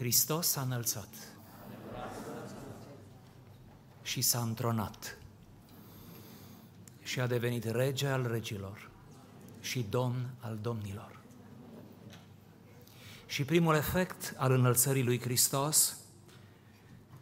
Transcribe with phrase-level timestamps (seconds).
[0.00, 1.08] Hristos s-a înălțat
[4.02, 5.18] și s-a întronat
[7.02, 8.90] și a devenit rege al regilor
[9.60, 11.18] și domn al domnilor.
[13.26, 15.96] Și primul efect al înălțării lui Hristos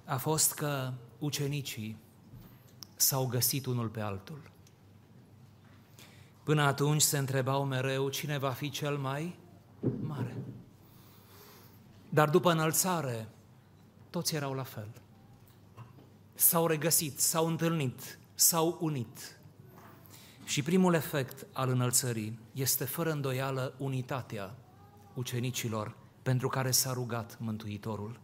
[0.04, 1.96] a fost că ucenicii
[2.96, 4.50] s-au găsit unul pe altul.
[6.42, 9.38] Până atunci se întrebau mereu cine va fi cel mai
[10.00, 10.36] mare.
[12.08, 13.28] Dar după înălțare,
[14.10, 14.88] toți erau la fel.
[16.34, 19.38] S-au regăsit, s-au întâlnit, s-au unit.
[20.44, 24.54] Și primul efect al înălțării este fără îndoială unitatea
[25.14, 28.20] ucenicilor pentru care s-a rugat Mântuitorul.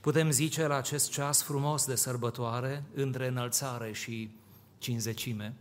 [0.00, 4.30] Putem zice la acest ceas frumos de sărbătoare, între înălțare și
[4.78, 5.54] cinzecime,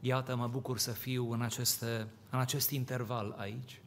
[0.00, 3.80] iată, mă bucur să fiu în, aceste, în acest interval aici,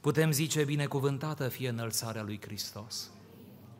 [0.00, 3.10] putem zice binecuvântată fie înălțarea lui Hristos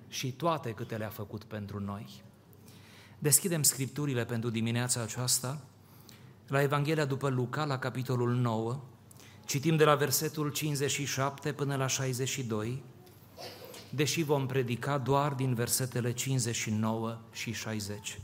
[0.08, 2.22] și toate câte le-a făcut pentru noi.
[3.18, 5.60] Deschidem scripturile pentru dimineața aceasta
[6.46, 8.80] la Evanghelia după Luca, la capitolul 9,
[9.44, 12.82] citim de la versetul 57 până la 62,
[13.90, 18.20] deși vom predica doar din versetele 59 și 60.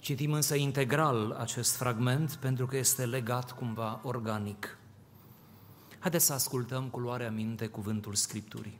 [0.00, 4.78] Citim însă integral acest fragment pentru că este legat cumva organic.
[6.00, 8.78] Haideți să ascultăm cu luarea minte cuvântul Scripturii.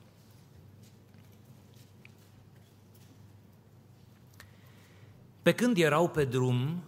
[5.43, 6.83] Pe când erau pe drum,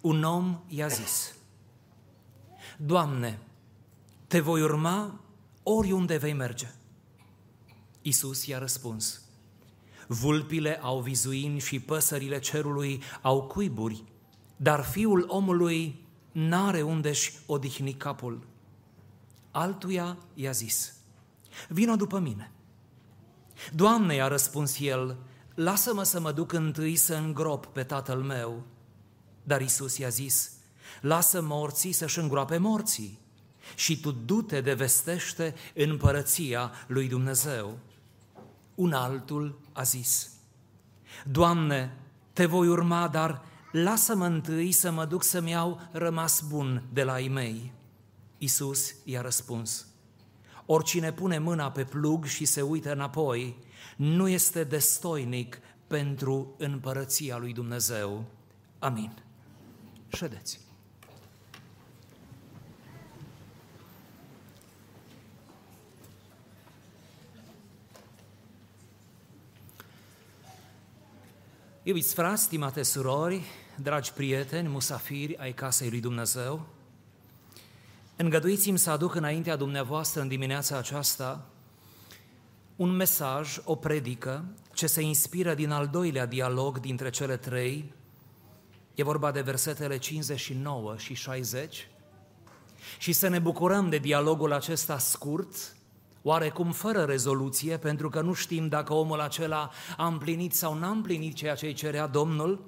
[0.00, 1.34] un om i-a zis,
[2.78, 3.38] Doamne,
[4.26, 5.20] te voi urma
[5.62, 6.70] oriunde vei merge.
[8.02, 9.22] Isus i-a răspuns,
[10.06, 14.04] Vulpile au vizuini și păsările cerului au cuiburi,
[14.56, 18.46] dar fiul omului n-are unde-și odihni capul.
[19.56, 20.92] Altuia i-a zis,
[21.68, 22.50] Vino după mine.
[23.72, 25.16] Doamne, i-a răspuns el,
[25.54, 28.62] lasă-mă să mă duc întâi să îngrop pe tatăl meu.
[29.42, 30.50] Dar Isus i-a zis,
[31.00, 33.18] lasă morții să-și îngroape morții
[33.74, 37.78] și tu du-te de vestește împărăția lui Dumnezeu.
[38.74, 40.30] Un altul a zis,
[41.24, 41.96] Doamne,
[42.32, 47.20] te voi urma, dar lasă-mă întâi să mă duc să-mi iau rămas bun de la
[47.20, 47.72] ei mei.
[48.44, 49.86] Isus i-a răspuns,
[50.66, 53.56] Oricine pune mâna pe plug și se uită înapoi,
[53.96, 58.24] nu este destoinic pentru împărăția lui Dumnezeu.
[58.78, 59.22] Amin.
[60.08, 60.60] Ședeți.
[71.82, 73.42] Iubiți frați, stimate surori,
[73.76, 76.73] dragi prieteni, musafiri ai casei lui Dumnezeu,
[78.16, 81.48] îngăduiți-mi să aduc înaintea dumneavoastră în dimineața aceasta
[82.76, 87.94] un mesaj, o predică, ce se inspiră din al doilea dialog dintre cele trei.
[88.94, 91.88] E vorba de versetele 59 și 60.
[92.98, 95.76] Și să ne bucurăm de dialogul acesta scurt,
[96.22, 101.34] oarecum fără rezoluție, pentru că nu știm dacă omul acela a împlinit sau n-a împlinit
[101.34, 102.64] ceea ce îi cerea Domnul,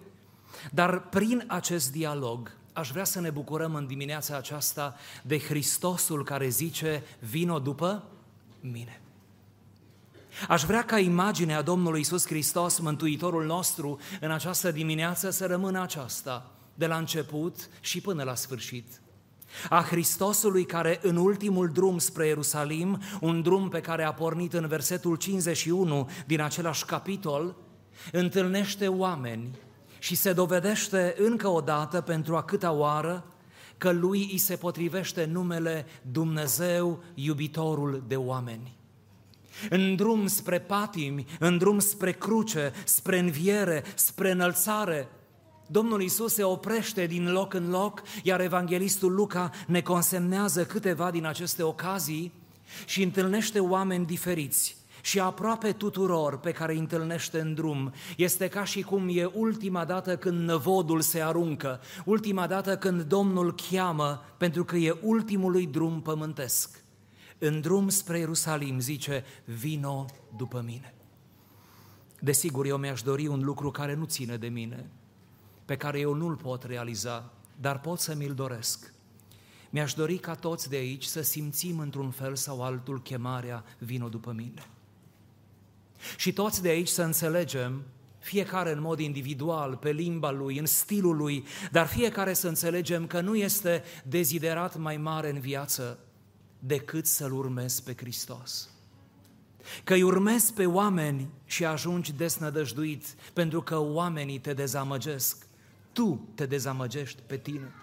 [0.73, 6.49] dar prin acest dialog aș vrea să ne bucurăm în dimineața aceasta de Hristosul care
[6.49, 8.05] zice, vino după
[8.61, 9.01] mine.
[10.49, 16.51] Aș vrea ca imaginea Domnului Isus Hristos, Mântuitorul nostru, în această dimineață să rămână aceasta,
[16.75, 19.01] de la început și până la sfârșit
[19.69, 24.67] a Hristosului care în ultimul drum spre Ierusalim, un drum pe care a pornit în
[24.67, 27.57] versetul 51 din același capitol,
[28.13, 29.59] întâlnește oameni
[29.99, 33.25] și se dovedește încă o dată pentru a câta oară
[33.79, 38.77] că lui îi se potrivește numele Dumnezeu, iubitorul de oameni.
[39.71, 45.09] În drum spre patimi, în drum spre cruce, spre înviere, spre înălțare,
[45.67, 51.27] Domnul Isus se oprește din loc în loc, iar evanghelistul Luca ne consemnează câteva din
[51.27, 52.33] aceste ocazii
[52.87, 54.77] și întâlnește oameni diferiți.
[55.07, 59.85] Și aproape tuturor pe care îi întâlnește în drum, este ca și cum e ultima
[59.85, 65.67] dată când năvodul se aruncă, ultima dată când Domnul cheamă, pentru că e ultimul lui
[65.67, 66.85] drum pământesc.
[67.39, 70.05] În drum spre Ierusalim zice, vino
[70.37, 70.95] după mine.
[72.21, 74.91] Desigur, eu mi-aș dori un lucru care nu ține de mine,
[75.65, 78.93] pe care eu nu-l pot realiza, dar pot să mi-l doresc.
[79.71, 84.33] Mi-aș dori ca toți de aici să simțim într-un fel sau altul chemarea vino după
[84.33, 84.71] mine.
[86.17, 87.83] Și toți de aici să înțelegem,
[88.19, 93.21] fiecare în mod individual, pe limba lui, în stilul lui, dar fiecare să înțelegem că
[93.21, 95.99] nu este deziderat mai mare în viață
[96.59, 98.71] decât să-L urmez pe Hristos.
[99.85, 105.47] că îi urmezi pe oameni și ajungi desnădăjduit pentru că oamenii te dezamăgesc.
[105.93, 107.75] Tu te dezamăgești pe tine.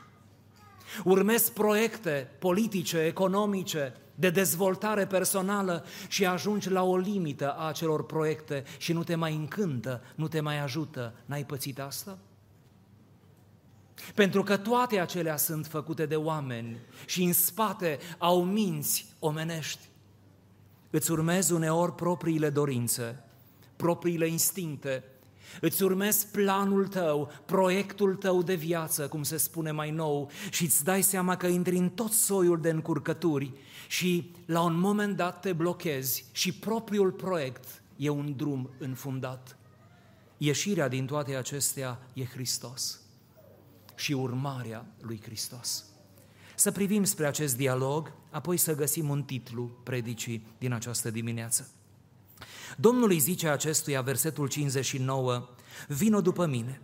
[1.03, 8.63] Urmezi proiecte politice, economice, de dezvoltare personală și ajungi la o limită a acelor proiecte
[8.77, 11.13] și nu te mai încântă, nu te mai ajută.
[11.25, 12.17] N-ai pățit asta?
[14.15, 19.89] Pentru că toate acelea sunt făcute de oameni și în spate au minți omenești.
[20.89, 23.23] Îți urmezi uneori propriile dorințe,
[23.75, 25.03] propriile instincte,
[25.61, 30.83] îți urmezi planul tău, proiectul tău de viață, cum se spune mai nou, și îți
[30.83, 33.51] dai seama că intri în tot soiul de încurcături
[33.93, 39.57] și la un moment dat te blochezi și propriul proiect e un drum înfundat.
[40.37, 43.01] Ieșirea din toate acestea e Hristos
[43.95, 45.85] și urmarea lui Hristos.
[46.55, 51.69] Să privim spre acest dialog, apoi să găsim un titlu predicii din această dimineață.
[52.77, 55.49] Domnul îi zice acestuia, versetul 59,
[55.87, 56.81] Vino după mine.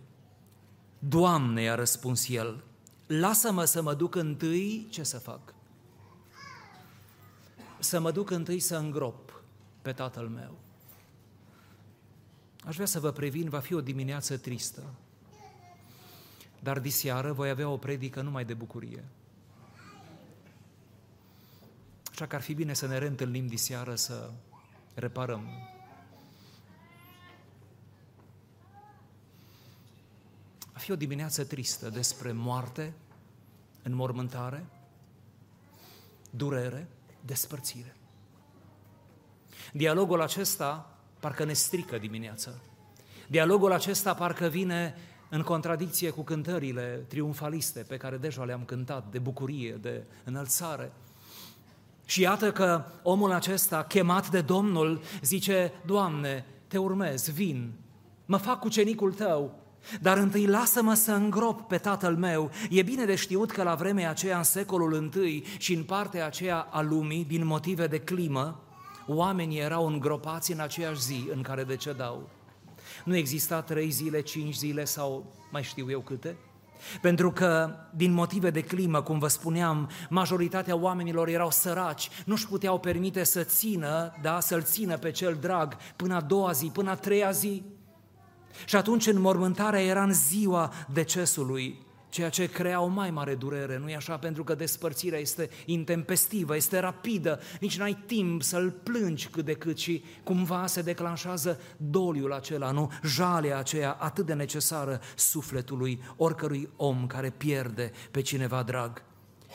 [0.98, 2.64] Doamne, i-a răspuns el,
[3.06, 5.54] lasă-mă să mă duc întâi, ce să fac?
[7.80, 9.42] Să mă duc întâi să îngrop
[9.82, 10.58] pe tatăl meu.
[12.64, 14.82] Aș vrea să vă previn, va fi o dimineață tristă,
[16.62, 19.04] dar diseară voi avea o predică numai de bucurie.
[22.10, 24.30] Așa că ar fi bine să ne reîntâlnim diseară să
[24.94, 25.48] reparăm.
[30.72, 32.94] Va fi o dimineață tristă despre moarte,
[33.82, 34.66] înmormântare,
[36.30, 36.88] durere,
[37.20, 37.96] despărțire.
[39.72, 42.50] Dialogul acesta parcă ne strică dimineața.
[43.26, 44.94] Dialogul acesta parcă vine
[45.28, 50.92] în contradicție cu cântările triumfaliste pe care deja le-am cântat, de bucurie, de înălțare.
[52.04, 57.72] Și iată că omul acesta, chemat de Domnul, zice, Doamne, te urmez, vin,
[58.26, 59.59] mă fac cenicul tău,
[60.00, 62.50] dar întâi lasă-mă să îngrop pe tatăl meu.
[62.70, 66.58] E bine de știut că la vremea aceea, în secolul I și în partea aceea
[66.70, 68.60] a lumii, din motive de climă,
[69.06, 72.28] oamenii erau îngropați în aceeași zi în care decedau.
[73.04, 76.36] Nu exista trei zile, cinci zile sau mai știu eu câte,
[77.00, 82.78] pentru că, din motive de climă, cum vă spuneam, majoritatea oamenilor erau săraci, nu-și puteau
[82.78, 86.94] permite să țină, da, să-l țină pe cel drag până a doua zi, până a
[86.94, 87.62] treia zi.
[88.64, 93.94] Și atunci înmormântarea era în ziua decesului ceea ce crea o mai mare durere, nu-i
[93.94, 94.16] așa?
[94.16, 99.78] Pentru că despărțirea este intempestivă, este rapidă, nici n-ai timp să-l plângi cât de cât
[99.78, 102.92] și cumva se declanșează doliul acela, nu?
[103.04, 109.02] Jalea aceea atât de necesară sufletului oricărui om care pierde pe cineva drag.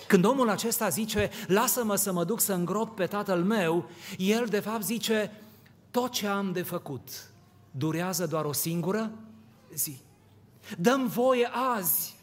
[0.08, 4.60] Când omul acesta zice, lasă-mă să mă duc să îngrop pe tatăl meu, el de
[4.60, 5.32] fapt zice,
[5.92, 7.35] tot ce am de făcut
[7.78, 9.12] durează doar o singură
[9.74, 10.02] zi.
[10.78, 12.16] Dăm voie azi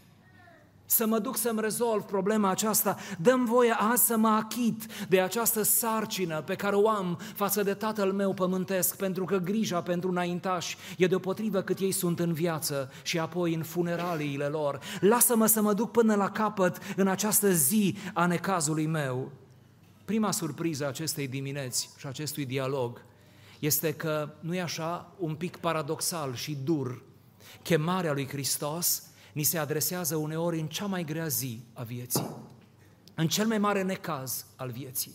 [0.84, 5.62] să mă duc să-mi rezolv problema aceasta, dăm voie azi să mă achit de această
[5.62, 10.76] sarcină pe care o am față de tatăl meu pământesc, pentru că grija pentru înaintași
[10.96, 14.78] e deopotrivă cât ei sunt în viață și apoi în funeraliile lor.
[15.00, 19.30] Lasă-mă să mă duc până la capăt în această zi a necazului meu.
[20.04, 23.02] Prima surpriză a acestei dimineți și acestui dialog
[23.62, 27.02] este că, nu e așa, un pic paradoxal și dur,
[27.62, 32.26] chemarea lui Hristos ni se adresează uneori în cea mai grea zi a vieții,
[33.14, 35.12] în cel mai mare necaz al vieții.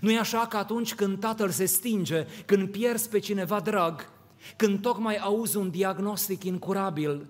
[0.00, 4.08] Nu e așa că atunci când tatăl se stinge, când pierzi pe cineva drag,
[4.56, 7.26] când tocmai auzi un diagnostic incurabil,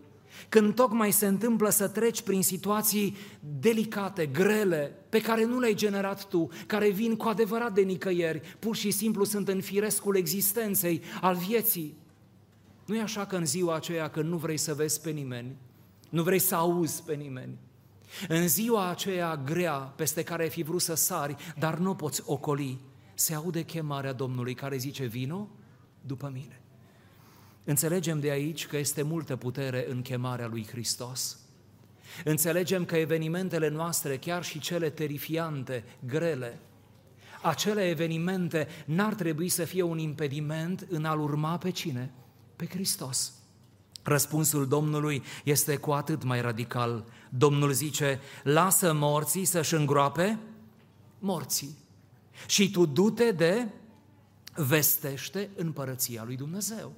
[0.49, 3.17] când tocmai se întâmplă să treci prin situații
[3.61, 8.77] delicate, grele, pe care nu le-ai generat tu, care vin cu adevărat de nicăieri, pur
[8.77, 11.97] și simplu sunt în firescul existenței, al vieții.
[12.87, 15.57] Nu e așa că în ziua aceea când nu vrei să vezi pe nimeni,
[16.11, 17.59] nu vrei să auzi pe nimeni.
[18.29, 22.81] În ziua aceea grea peste care ai fi vrut să sari, dar nu poți ocoli,
[23.15, 25.49] se aude chemarea Domnului care zice, vino
[26.01, 26.64] după mine.
[27.65, 31.39] Înțelegem de aici că este multă putere în chemarea lui Hristos.
[32.25, 36.61] Înțelegem că evenimentele noastre, chiar și cele terifiante, grele,
[37.43, 42.13] acele evenimente n-ar trebui să fie un impediment în a-L urma pe cine?
[42.57, 43.33] Pe Hristos.
[44.03, 47.05] Răspunsul Domnului este cu atât mai radical.
[47.29, 50.39] Domnul zice, lasă morții să-și îngroape
[51.19, 51.79] morții
[52.47, 53.69] și tu du-te de
[54.55, 56.93] vestește împărăția lui Dumnezeu.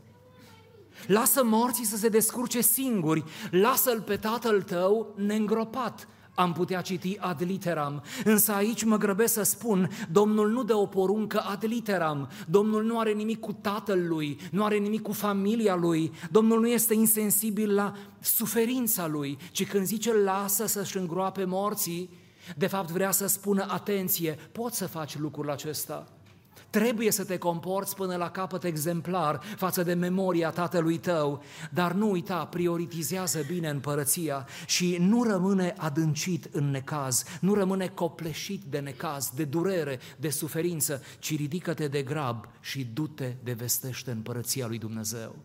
[1.06, 6.08] Lasă morții să se descurce singuri, lasă-l pe tatăl tău neîngropat.
[6.34, 10.86] am putea citi ad literam, însă aici mă grăbesc să spun, Domnul nu dă o
[10.86, 15.74] poruncă ad literam, Domnul nu are nimic cu tatăl lui, nu are nimic cu familia
[15.74, 22.10] lui, Domnul nu este insensibil la suferința lui, ci când zice lasă să-și îngroape morții,
[22.56, 26.15] de fapt vrea să spună atenție, poți să faci lucrul acesta,
[26.76, 32.10] Trebuie să te comporți până la capăt exemplar față de memoria tatălui tău, dar nu
[32.10, 39.30] uita, prioritizează bine împărăția și nu rămâne adâncit în necaz, nu rămâne copleșit de necaz,
[39.34, 45.36] de durere, de suferință, ci ridică-te de grab și du-te de vestește împărăția lui Dumnezeu.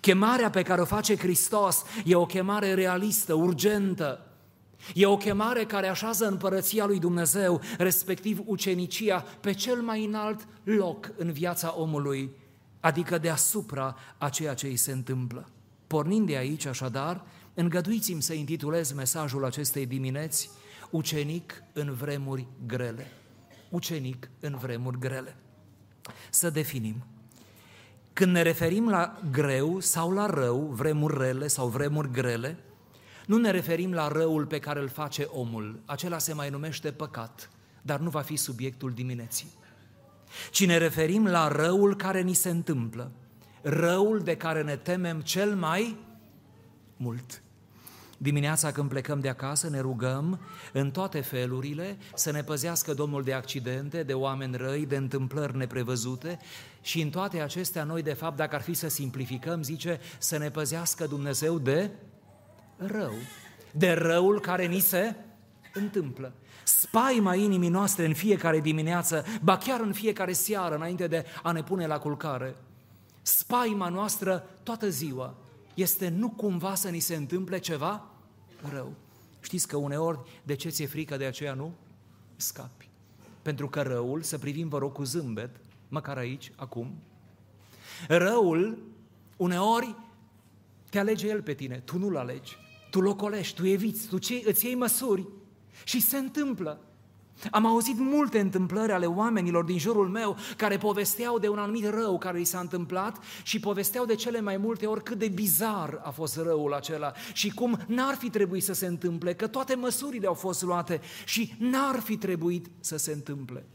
[0.00, 4.33] Chemarea pe care o face Hristos e o chemare realistă, urgentă,
[4.94, 11.10] E o chemare care așează împărăția lui Dumnezeu, respectiv ucenicia, pe cel mai înalt loc
[11.16, 12.30] în viața omului,
[12.80, 15.48] adică deasupra a ceea ce îi se întâmplă.
[15.86, 17.24] Pornind de aici, așadar,
[17.54, 20.50] îngăduiți-mi să intitulez mesajul acestei dimineți
[20.90, 23.12] Ucenic în vremuri grele.
[23.70, 25.36] Ucenic în vremuri grele.
[26.30, 27.04] Să definim.
[28.12, 32.58] Când ne referim la greu sau la rău, vremuri rele sau vremuri grele,
[33.26, 37.50] nu ne referim la răul pe care îl face omul, acela se mai numește păcat,
[37.82, 39.48] dar nu va fi subiectul dimineții.
[40.50, 43.10] Ci ne referim la răul care ni se întâmplă,
[43.62, 45.96] răul de care ne temem cel mai
[46.96, 47.42] mult.
[48.18, 50.40] Dimineața când plecăm de acasă ne rugăm
[50.72, 56.38] în toate felurile să ne păzească Domnul de accidente, de oameni răi, de întâmplări neprevăzute
[56.80, 60.50] și în toate acestea noi de fapt, dacă ar fi să simplificăm, zice să ne
[60.50, 61.90] păzească Dumnezeu de
[62.86, 63.12] rău,
[63.70, 65.14] de răul care ni se
[65.74, 66.32] întâmplă.
[66.64, 71.62] Spaima inimii noastre în fiecare dimineață, ba chiar în fiecare seară, înainte de a ne
[71.62, 72.56] pune la culcare.
[73.22, 75.34] Spaima noastră toată ziua
[75.74, 78.04] este nu cumva să ni se întâmple ceva
[78.72, 78.92] rău.
[79.40, 81.72] Știți că uneori, de ce ți-e frică de aceea nu?
[82.36, 82.88] Scapi.
[83.42, 85.50] Pentru că răul, să privim vă rog cu zâmbet,
[85.88, 86.94] măcar aici, acum,
[88.08, 88.78] răul
[89.36, 89.96] uneori
[90.90, 92.56] te alege el pe tine, tu nu-l alegi
[92.94, 95.26] tu locolești, tu eviți, tu ce, îți iei măsuri
[95.84, 96.80] și se întâmplă.
[97.50, 102.18] Am auzit multe întâmplări ale oamenilor din jurul meu care povesteau de un anumit rău
[102.18, 106.10] care li s-a întâmplat și povesteau de cele mai multe ori cât de bizar a
[106.10, 110.34] fost răul acela și cum n-ar fi trebuit să se întâmple, că toate măsurile au
[110.34, 113.66] fost luate și n-ar fi trebuit să se întâmple.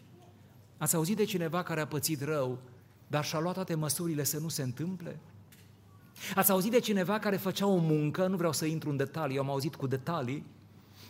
[0.77, 2.59] Ați auzit de cineva care a pățit rău,
[3.07, 5.19] dar și-a luat toate măsurile să nu se întâmple?
[6.35, 9.49] Ați auzit de cineva care făcea o muncă, nu vreau să intru în detalii, am
[9.49, 10.45] auzit cu detalii,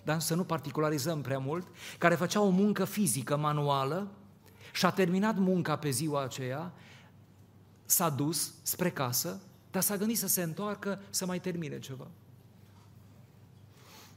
[0.04, 4.12] dar să nu particularizăm prea mult, care făcea o muncă fizică, manuală,
[4.74, 6.74] și a terminat munca pe ziua aceea,
[7.86, 12.08] s-a dus spre casă, dar s-a gândit să se întoarcă să mai termine ceva.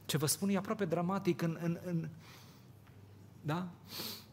[0.05, 2.09] Ce vă spun e aproape dramatic în, în, în,
[3.41, 3.67] da?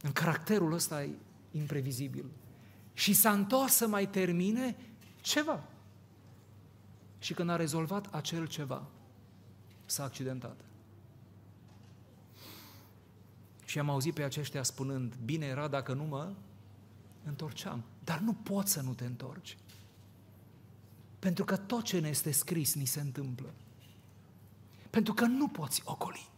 [0.02, 1.06] în caracterul ăsta
[1.50, 2.24] imprevizibil.
[2.92, 4.76] Și s-a întors să mai termine
[5.20, 5.62] ceva.
[7.20, 8.86] Și când a rezolvat acel ceva,
[9.86, 10.56] s-a accidentat.
[13.64, 16.32] Și am auzit pe aceștia spunând, bine era dacă nu mă
[17.24, 17.84] întorceam.
[18.04, 19.56] Dar nu poți să nu te întorci.
[21.18, 23.54] Pentru că tot ce ne este scris ni se întâmplă.
[24.90, 26.28] Pentru că nu poți ocoli.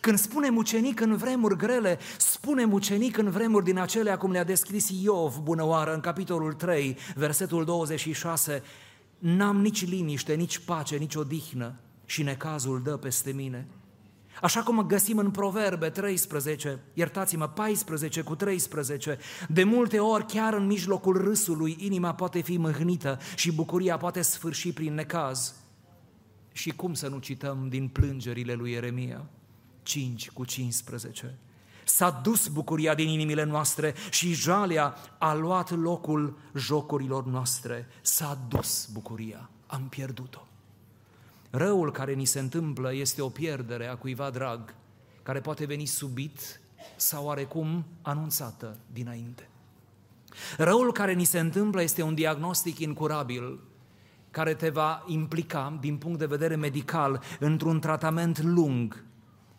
[0.00, 4.88] Când spune mucenic în vremuri grele, spune mucenic în vremuri din acelea cum le-a descris
[4.88, 8.62] Iov, bună oară, în capitolul 3, versetul 26,
[9.24, 13.66] N-am nici liniște, nici pace, nici odihnă și necazul dă peste mine.
[14.40, 20.66] Așa cum găsim în Proverbe 13, iertați-mă, 14 cu 13, de multe ori chiar în
[20.66, 25.54] mijlocul râsului inima poate fi mâhnită și bucuria poate sfârși prin necaz.
[26.52, 29.26] Și cum să nu cităm din plângerile lui Ieremia?
[29.82, 31.38] 5 cu 15.
[31.84, 37.88] S-a dus bucuria din inimile noastre și jalea a luat locul jocurilor noastre.
[38.00, 40.46] S-a dus bucuria, am pierdut-o.
[41.50, 44.74] Răul care ni se întâmplă este o pierdere a cuiva drag,
[45.22, 46.60] care poate veni subit
[46.96, 49.48] sau oarecum anunțată dinainte.
[50.56, 53.60] Răul care ni se întâmplă este un diagnostic incurabil,
[54.30, 59.04] care te va implica, din punct de vedere medical, într-un tratament lung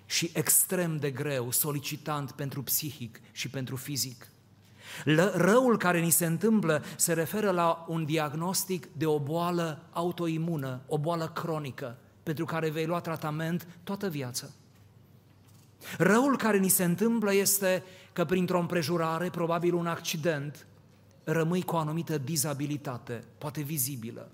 [0.06, 4.28] și extrem de greu, solicitant pentru psihic și pentru fizic.
[5.34, 10.98] Răul care ni se întâmplă se referă la un diagnostic de o boală autoimună, o
[10.98, 14.48] boală cronică, pentru care vei lua tratament toată viața.
[15.98, 17.84] Răul care ni se întâmplă este
[18.14, 20.68] că printr-o împrejurare, probabil un accident,
[21.24, 24.32] rămâi cu o anumită dizabilitate, poate vizibilă.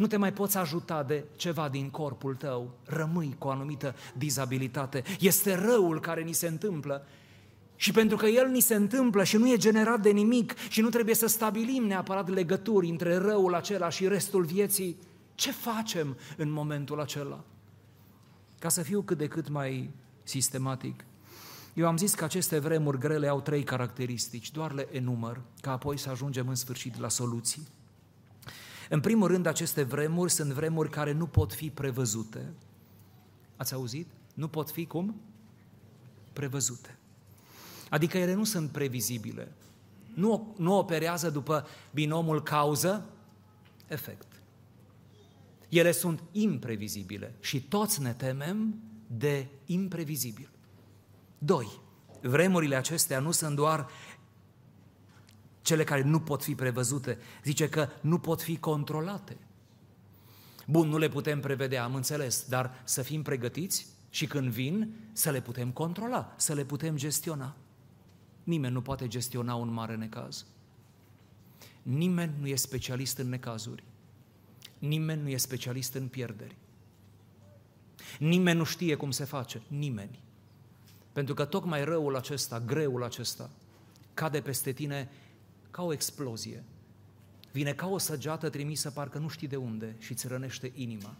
[0.00, 5.02] Nu te mai poți ajuta de ceva din corpul tău, rămâi cu o anumită dizabilitate.
[5.18, 7.06] Este răul care ni se întâmplă
[7.76, 10.88] și pentru că el ni se întâmplă și nu e generat de nimic și nu
[10.88, 14.96] trebuie să stabilim neapărat legături între răul acela și restul vieții,
[15.34, 17.44] ce facem în momentul acela?
[18.58, 19.90] Ca să fiu cât de cât mai
[20.22, 21.04] sistematic,
[21.74, 25.98] eu am zis că aceste vremuri grele au trei caracteristici, doar le enumăr, ca apoi
[25.98, 27.68] să ajungem în sfârșit la soluții.
[28.92, 32.52] În primul rând, aceste vremuri sunt vremuri care nu pot fi prevăzute.
[33.56, 34.06] Ați auzit?
[34.34, 35.20] Nu pot fi cum?
[36.32, 36.98] Prevăzute.
[37.88, 39.52] Adică ele nu sunt previzibile.
[40.14, 44.26] Nu, nu operează după binomul cauză-efect.
[45.68, 48.74] Ele sunt imprevizibile și toți ne temem
[49.06, 50.50] de imprevizibil.
[51.38, 51.80] Doi,
[52.22, 53.88] vremurile acestea nu sunt doar
[55.62, 59.36] cele care nu pot fi prevăzute, zice că nu pot fi controlate.
[60.66, 65.30] Bun, nu le putem prevedea, am înțeles, dar să fim pregătiți și când vin să
[65.30, 67.56] le putem controla, să le putem gestiona.
[68.44, 70.46] Nimeni nu poate gestiona un mare necaz.
[71.82, 73.84] Nimeni nu e specialist în necazuri.
[74.78, 76.56] Nimeni nu e specialist în pierderi.
[78.18, 79.62] Nimeni nu știe cum se face.
[79.68, 80.22] Nimeni.
[81.12, 83.50] Pentru că tocmai răul acesta, greul acesta,
[84.14, 85.10] cade peste tine
[85.70, 86.64] ca o explozie.
[87.52, 91.16] Vine ca o săgeată trimisă parcă nu știi de unde și îți rănește inima.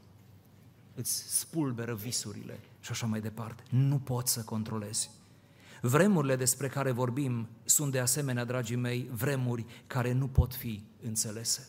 [0.95, 3.63] Îți spulberă visurile și așa mai departe.
[3.71, 5.11] Nu poți să controlezi.
[5.81, 11.69] Vremurile despre care vorbim sunt de asemenea, dragii mei, vremuri care nu pot fi înțelese.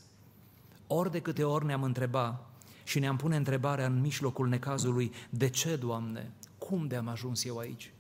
[0.88, 2.50] Ori de câte ori ne-am întrebat
[2.84, 7.58] și ne-am pune întrebarea în mijlocul necazului, de ce, Doamne, cum de am ajuns eu
[7.58, 7.94] aici?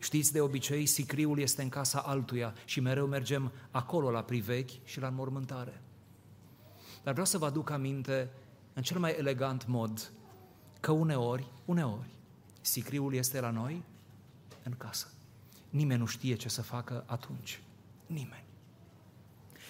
[0.00, 5.00] Știți, de obicei, sicriul este în casa altuia și mereu mergem acolo la privechi și
[5.00, 5.82] la înmormântare.
[7.02, 8.30] Dar vreau să vă aduc aminte,
[8.72, 10.12] în cel mai elegant mod,
[10.80, 12.08] că uneori, uneori,
[12.60, 13.82] sicriul este la noi
[14.62, 15.12] în casă.
[15.70, 17.62] Nimeni nu știe ce să facă atunci.
[18.06, 18.44] Nimeni.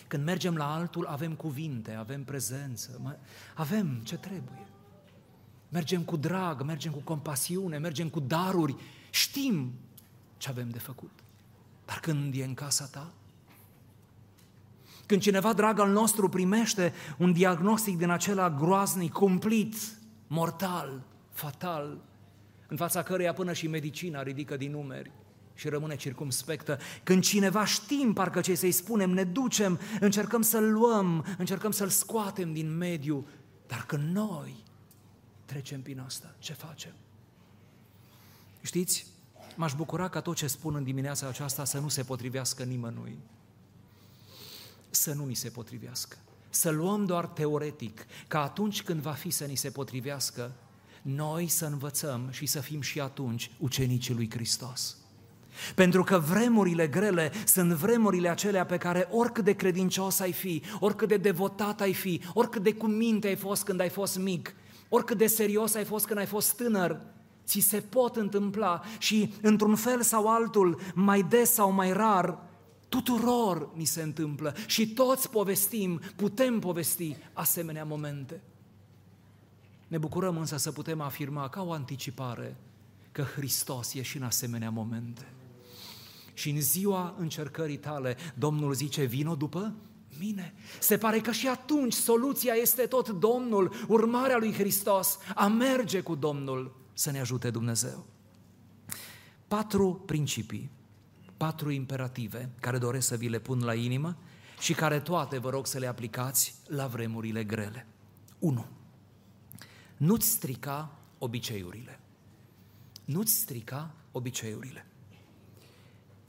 [0.08, 3.18] Când mergem la altul, avem cuvinte, avem prezență,
[3.54, 4.66] avem ce trebuie.
[5.68, 8.76] Mergem cu drag, mergem cu compasiune, mergem cu daruri,
[9.10, 9.72] știm
[10.40, 11.10] ce avem de făcut.
[11.84, 13.12] Dar când e în casa ta,
[15.06, 19.74] când cineva drag al nostru primește un diagnostic din acela groaznic, cumplit,
[20.26, 22.00] mortal, fatal,
[22.68, 25.10] în fața căreia până și medicina ridică din numeri
[25.54, 26.78] și rămâne circumspectă.
[27.02, 32.52] Când cineva știm parcă ce să-i spunem, ne ducem, încercăm să-l luăm, încercăm să-l scoatem
[32.52, 33.26] din mediu,
[33.66, 34.64] dar când noi
[35.44, 36.92] trecem prin asta, ce facem?
[38.60, 39.06] Știți,
[39.56, 43.18] m-aș bucura ca tot ce spun în dimineața aceasta să nu se potrivească nimănui.
[44.90, 46.16] Să nu ni se potrivească.
[46.50, 50.52] Să luăm doar teoretic, ca atunci când va fi să ni se potrivească,
[51.02, 54.96] noi să învățăm și să fim și atunci ucenicii lui Hristos.
[55.74, 61.08] Pentru că vremurile grele sunt vremurile acelea pe care oricât de credincios ai fi, oricât
[61.08, 64.54] de devotat ai fi, oricât de cu minte ai fost când ai fost mic,
[64.88, 67.00] oricât de serios ai fost când ai fost tânăr,
[67.50, 72.38] ți se pot întâmpla și într-un fel sau altul, mai des sau mai rar,
[72.88, 78.42] tuturor ni se întâmplă și toți povestim, putem povesti asemenea momente.
[79.88, 82.56] Ne bucurăm însă să putem afirma ca o anticipare
[83.12, 85.32] că Hristos e și în asemenea momente.
[86.34, 89.74] Și în ziua încercării tale, Domnul zice, vino după
[90.18, 90.54] mine.
[90.80, 96.14] Se pare că și atunci soluția este tot Domnul, urmarea lui Hristos, a merge cu
[96.14, 98.06] Domnul să ne ajute Dumnezeu.
[99.48, 100.70] Patru principii,
[101.36, 104.16] patru imperative care doresc să vi le pun la inimă
[104.58, 107.86] și care toate vă rog să le aplicați la vremurile grele.
[108.38, 108.66] 1.
[109.96, 112.00] Nu-ți strica obiceiurile.
[113.04, 114.86] Nu-ți strica obiceiurile.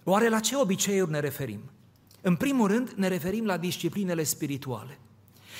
[0.04, 1.62] Oare la ce obiceiuri ne referim?
[2.22, 5.00] În primul rând, ne referim la disciplinele spirituale.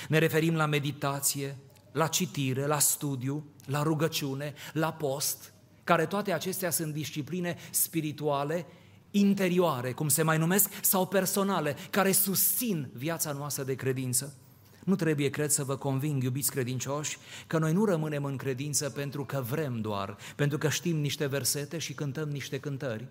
[0.08, 1.58] Ne referim la meditație,
[1.92, 8.66] la citire, la studiu, la rugăciune, la post, care toate acestea sunt discipline spirituale,
[9.12, 14.36] interioare, cum se mai numesc, sau personale, care susțin viața noastră de credință.
[14.84, 19.26] Nu trebuie, cred, să vă conving, iubiți credincioși, că noi nu rămânem în credință pentru
[19.26, 23.08] că vrem doar, pentru că știm niște versete și cântăm niște cântări,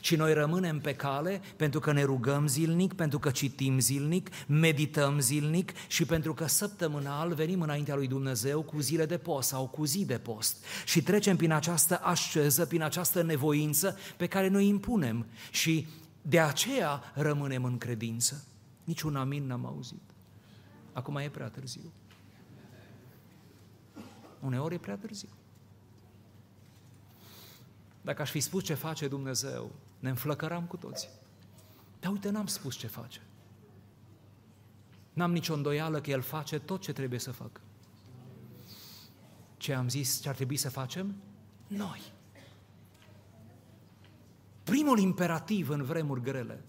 [0.00, 5.20] și noi rămânem pe cale pentru că ne rugăm zilnic, pentru că citim zilnic, medităm
[5.20, 9.84] zilnic și pentru că săptămânal venim înaintea lui Dumnezeu cu zile de post sau cu
[9.84, 15.26] zi de post și trecem prin această asceză, prin această nevoință pe care noi impunem
[15.50, 15.86] și
[16.22, 18.44] de aceea rămânem în credință.
[18.84, 20.02] Niciun amin n-am auzit.
[20.92, 21.92] Acum e prea târziu.
[24.40, 25.28] uneori e prea târziu.
[28.00, 31.08] Dacă aș fi spus ce face Dumnezeu, ne înflăcăram cu toții.
[32.00, 33.20] Dar uite, n-am spus ce face.
[35.12, 37.60] N-am nicio îndoială că El face tot ce trebuie să facă.
[39.56, 41.14] Ce am zis ce ar trebui să facem?
[41.66, 42.02] Noi.
[44.62, 46.64] Primul imperativ în vremuri grele,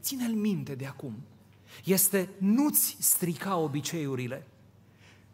[0.00, 1.22] ține-l minte de acum,
[1.84, 4.46] este nu-ți strica obiceiurile.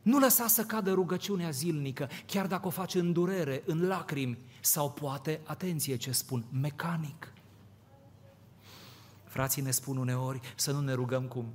[0.02, 4.92] Nu lăsa să cadă rugăciunea zilnică, chiar dacă o faci în durere, în lacrimi, sau
[4.92, 7.33] poate, atenție ce spun, mecanic.
[9.34, 11.46] Frații ne spun uneori să nu ne rugăm cum?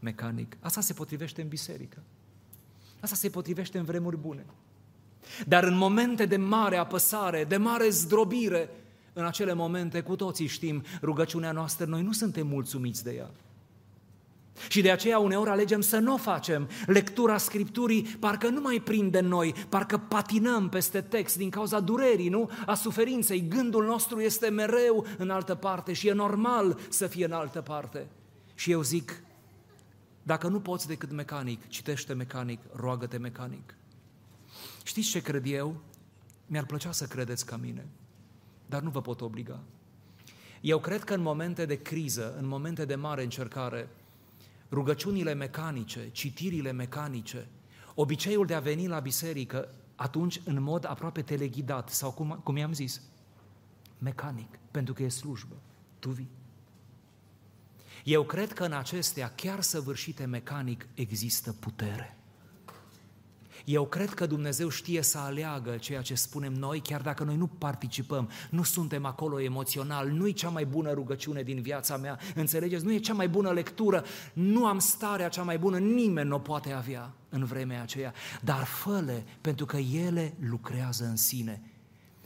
[0.00, 0.56] Mecanic.
[0.60, 2.02] Asta se potrivește în biserică.
[3.00, 4.46] Asta se potrivește în vremuri bune.
[5.46, 8.70] Dar în momente de mare apăsare, de mare zdrobire,
[9.12, 13.30] în acele momente cu toții știm rugăciunea noastră, noi nu suntem mulțumiți de ea.
[14.68, 16.68] Și de aceea uneori alegem să nu o facem.
[16.86, 22.50] Lectura Scripturii parcă nu mai prinde noi, parcă patinăm peste text din cauza durerii, nu?
[22.66, 23.48] A suferinței.
[23.48, 28.06] Gândul nostru este mereu în altă parte și e normal să fie în altă parte.
[28.54, 29.22] Și eu zic,
[30.22, 33.74] dacă nu poți decât mecanic, citește mecanic, roagă-te mecanic.
[34.82, 35.76] Știți ce cred eu?
[36.46, 37.86] Mi-ar plăcea să credeți ca mine,
[38.66, 39.60] dar nu vă pot obliga.
[40.60, 43.88] Eu cred că în momente de criză, în momente de mare încercare,
[44.74, 47.48] rugăciunile mecanice, citirile mecanice,
[47.94, 52.72] obiceiul de a veni la biserică atunci în mod aproape teleghidat sau cum, cum i-am
[52.72, 53.00] zis,
[53.98, 55.56] mecanic, pentru că e slujbă,
[55.98, 56.30] tu vii.
[58.04, 62.16] Eu cred că în acestea, chiar săvârșite mecanic, există putere.
[63.64, 67.46] Eu cred că Dumnezeu știe să aleagă ceea ce spunem noi, chiar dacă noi nu
[67.46, 72.84] participăm, nu suntem acolo emoțional, nu e cea mai bună rugăciune din viața mea, înțelegeți?
[72.84, 76.38] Nu e cea mai bună lectură, nu am starea cea mai bună, nimeni nu o
[76.38, 81.62] poate avea în vremea aceea, dar fă pentru că ele lucrează în sine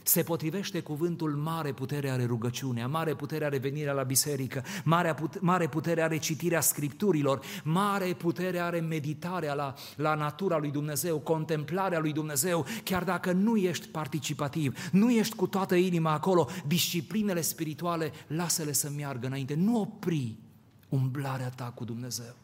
[0.09, 5.39] se potrivește cuvântul mare putere are rugăciunea, mare putere are venirea la biserică, mare, put-
[5.39, 11.99] mare putere are citirea scripturilor, mare putere are meditarea la, la natura lui Dumnezeu, contemplarea
[11.99, 18.11] lui Dumnezeu, chiar dacă nu ești participativ, nu ești cu toată inima acolo, disciplinele spirituale,
[18.27, 20.37] lasă-le să meargă înainte, nu opri
[20.89, 22.35] umblarea ta cu Dumnezeu.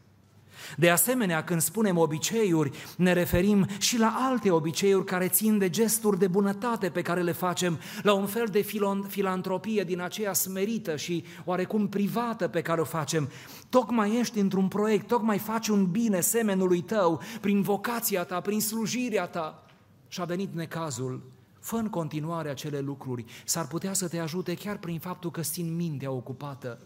[0.78, 6.20] De asemenea, când spunem obiceiuri, ne referim și la alte obiceiuri care țin de gesturi
[6.20, 8.66] de bunătate pe care le facem, la un fel de
[9.08, 13.30] filantropie din aceea smerită și oarecum privată pe care o facem.
[13.70, 19.28] Tocmai ești într-un proiect, tocmai faci un bine semenului tău, prin vocația ta, prin slujirea
[19.28, 19.66] ta.
[20.08, 24.78] Și a venit necazul, fă în continuare acele lucruri, s-ar putea să te ajute chiar
[24.78, 26.80] prin faptul că țin mintea ocupată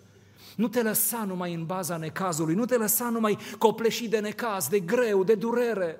[0.59, 4.79] nu te lăsa numai în baza necazului, nu te lăsa numai copleșit de necaz, de
[4.79, 5.99] greu, de durere,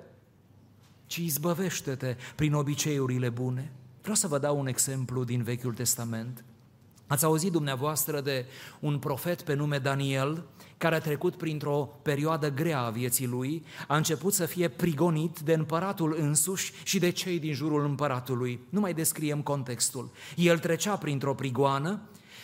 [1.06, 3.72] ci izbăvește-te prin obiceiurile bune.
[4.00, 6.44] Vreau să vă dau un exemplu din Vechiul Testament.
[7.06, 8.46] Ați auzit dumneavoastră de
[8.80, 10.44] un profet pe nume Daniel,
[10.78, 15.52] care a trecut printr-o perioadă grea a vieții lui, a început să fie prigonit de
[15.52, 18.60] împăratul însuși și de cei din jurul împăratului.
[18.68, 20.10] Nu mai descriem contextul.
[20.36, 22.00] El trecea printr-o prigoană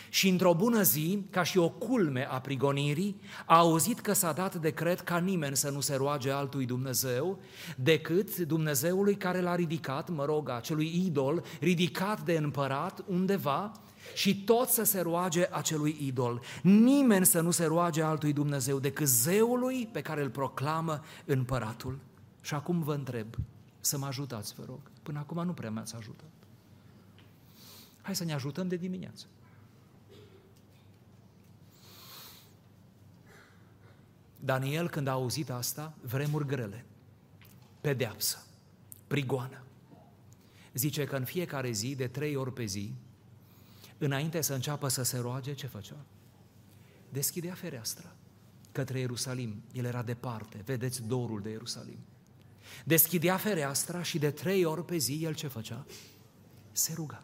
[0.09, 4.55] și într-o bună zi, ca și o culme a prigonirii, a auzit că s-a dat
[4.55, 7.39] decret ca nimeni să nu se roage altui Dumnezeu
[7.75, 13.71] decât Dumnezeului care l-a ridicat, mă rog, acelui idol, ridicat de împărat undeva
[14.13, 16.41] și tot să se roage acelui idol.
[16.61, 21.99] Nimeni să nu se roage altui Dumnezeu decât zeului pe care îl proclamă împăratul.
[22.41, 23.27] Și acum vă întreb,
[23.79, 24.79] să mă ajutați, vă rog.
[25.03, 26.29] Până acum nu prea mi-ați ajutat.
[28.01, 29.25] Hai să ne ajutăm de dimineață.
[34.39, 36.85] Daniel, când a auzit asta, vremuri grele,
[37.81, 38.45] pedeapsă,
[39.07, 39.61] prigoană.
[40.73, 42.93] Zice că în fiecare zi, de trei ori pe zi,
[43.97, 46.05] înainte să înceapă să se roage, ce făcea?
[47.09, 48.15] Deschidea fereastra
[48.77, 49.61] către Ierusalim.
[49.71, 51.97] El era departe, vedeți dorul de Ierusalim.
[52.85, 55.85] Deschidea fereastra și de trei ori pe zi el ce făcea?
[56.71, 57.23] Se ruga.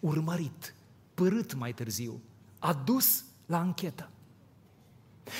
[0.00, 0.74] Urmărit,
[1.14, 2.22] părât mai târziu,
[2.58, 4.10] adus la închetă.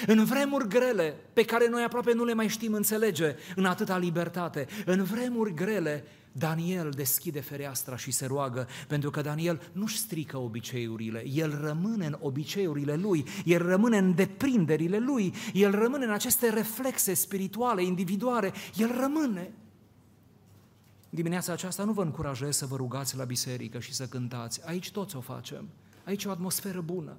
[0.06, 4.66] În vremuri grele, pe care noi aproape nu le mai știm înțelege în atâta libertate,
[4.84, 11.24] în vremuri grele, Daniel deschide fereastra și se roagă, pentru că Daniel nu-și strică obiceiurile,
[11.28, 17.14] el rămâne în obiceiurile lui, el rămâne în deprinderile lui, el rămâne în aceste reflexe
[17.14, 19.50] spirituale, individuale, el rămâne.
[21.10, 25.16] Dimineața aceasta nu vă încurajez să vă rugați la biserică și să cântați, aici toți
[25.16, 25.68] o facem,
[26.04, 27.16] aici e o atmosferă bună.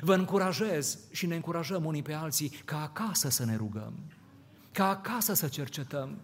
[0.00, 3.92] Vă încurajez și ne încurajăm unii pe alții ca acasă să ne rugăm,
[4.72, 6.18] ca acasă să cercetăm,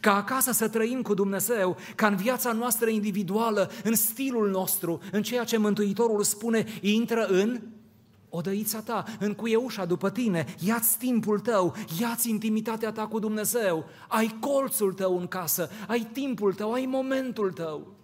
[0.00, 5.22] Ca acasă să trăim cu Dumnezeu, ca în viața noastră individuală, în stilul nostru, în
[5.22, 7.60] ceea ce Mântuitorul spune, intră în
[8.28, 14.36] odăița ta, încuie ușa după tine, ia-ți timpul tău, ia-ți intimitatea ta cu Dumnezeu, ai
[14.40, 17.94] colțul tău în casă, ai timpul tău, ai momentul tău.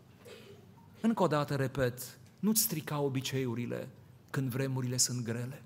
[1.00, 3.88] Încă o dată repet, nu-ți strica obiceiurile
[4.30, 5.62] când vremurile sunt grele.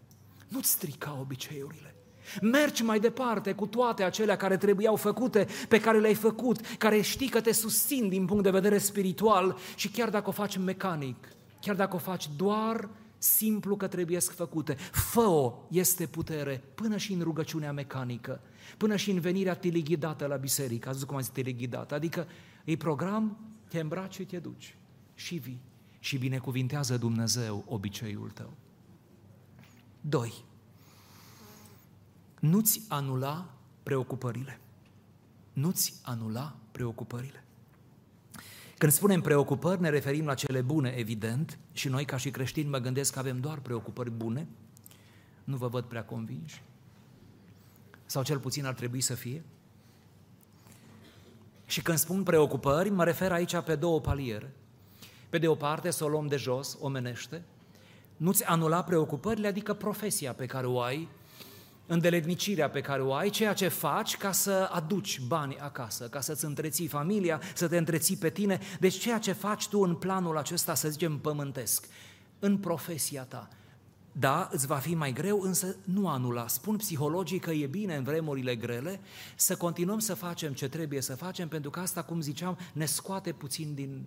[0.49, 1.95] Nu-ți strica obiceiurile.
[2.41, 7.29] Mergi mai departe cu toate acelea care trebuiau făcute, pe care le-ai făcut, care știi
[7.29, 11.29] că te susțin din punct de vedere spiritual și chiar dacă o faci mecanic,
[11.61, 14.75] chiar dacă o faci doar simplu că trebuie să făcute.
[14.93, 18.41] Fă-o este putere până și în rugăciunea mecanică,
[18.77, 20.89] până și în venirea tilighidată la biserică.
[20.89, 21.95] Ați cum a zis tilighidată?
[21.95, 22.27] Adică
[22.65, 24.77] îi program, te îmbraci și te duci
[25.15, 25.61] și vii
[26.05, 28.53] și binecuvintează Dumnezeu obiceiul tău.
[30.01, 30.45] 2.
[32.41, 34.61] Nu-ți anula preocupările.
[35.53, 37.45] Nu-ți anula preocupările.
[38.79, 42.79] Când spunem preocupări, ne referim la cele bune, evident, și noi ca și creștini mă
[42.79, 44.49] gândesc că avem doar preocupări bune.
[45.45, 46.63] Nu vă văd prea convinși.
[48.07, 49.45] Sau cel puțin ar trebui să fie.
[51.67, 54.53] Și când spun preocupări, mă refer aici pe două paliere.
[55.35, 57.43] Pe de o parte, să o luăm de jos, omenește,
[58.17, 61.09] nu-ți anula preocupările, adică profesia pe care o ai,
[61.87, 66.45] îndeletnicirea pe care o ai, ceea ce faci ca să aduci bani acasă, ca să-ți
[66.45, 68.61] întreții familia, să te întreții pe tine.
[68.81, 71.87] Deci ceea ce faci tu în planul acesta, să zicem, pământesc,
[72.39, 73.49] în profesia ta.
[74.13, 76.47] Da, îți va fi mai greu, însă nu anula.
[76.47, 79.01] Spun psihologii că e bine în vremurile grele
[79.37, 83.33] să continuăm să facem ce trebuie să facem, pentru că asta, cum ziceam, ne scoate
[83.33, 84.07] puțin din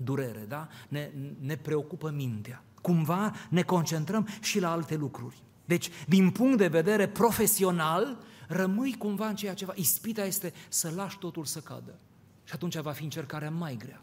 [0.00, 0.68] durere, da?
[0.88, 2.64] Ne, ne preocupă mintea.
[2.80, 5.42] Cumva ne concentrăm și la alte lucruri.
[5.64, 9.72] Deci, din punct de vedere profesional, rămâi cumva în ceea ceva.
[9.76, 11.98] Ispita este să lași totul să cadă.
[12.44, 14.02] Și atunci va fi încercarea mai grea.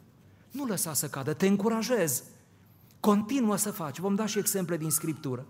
[0.52, 2.24] Nu lăsa să cadă, te încurajez.
[3.00, 4.00] Continuă să faci.
[4.00, 5.46] Vom da și exemple din Scriptură.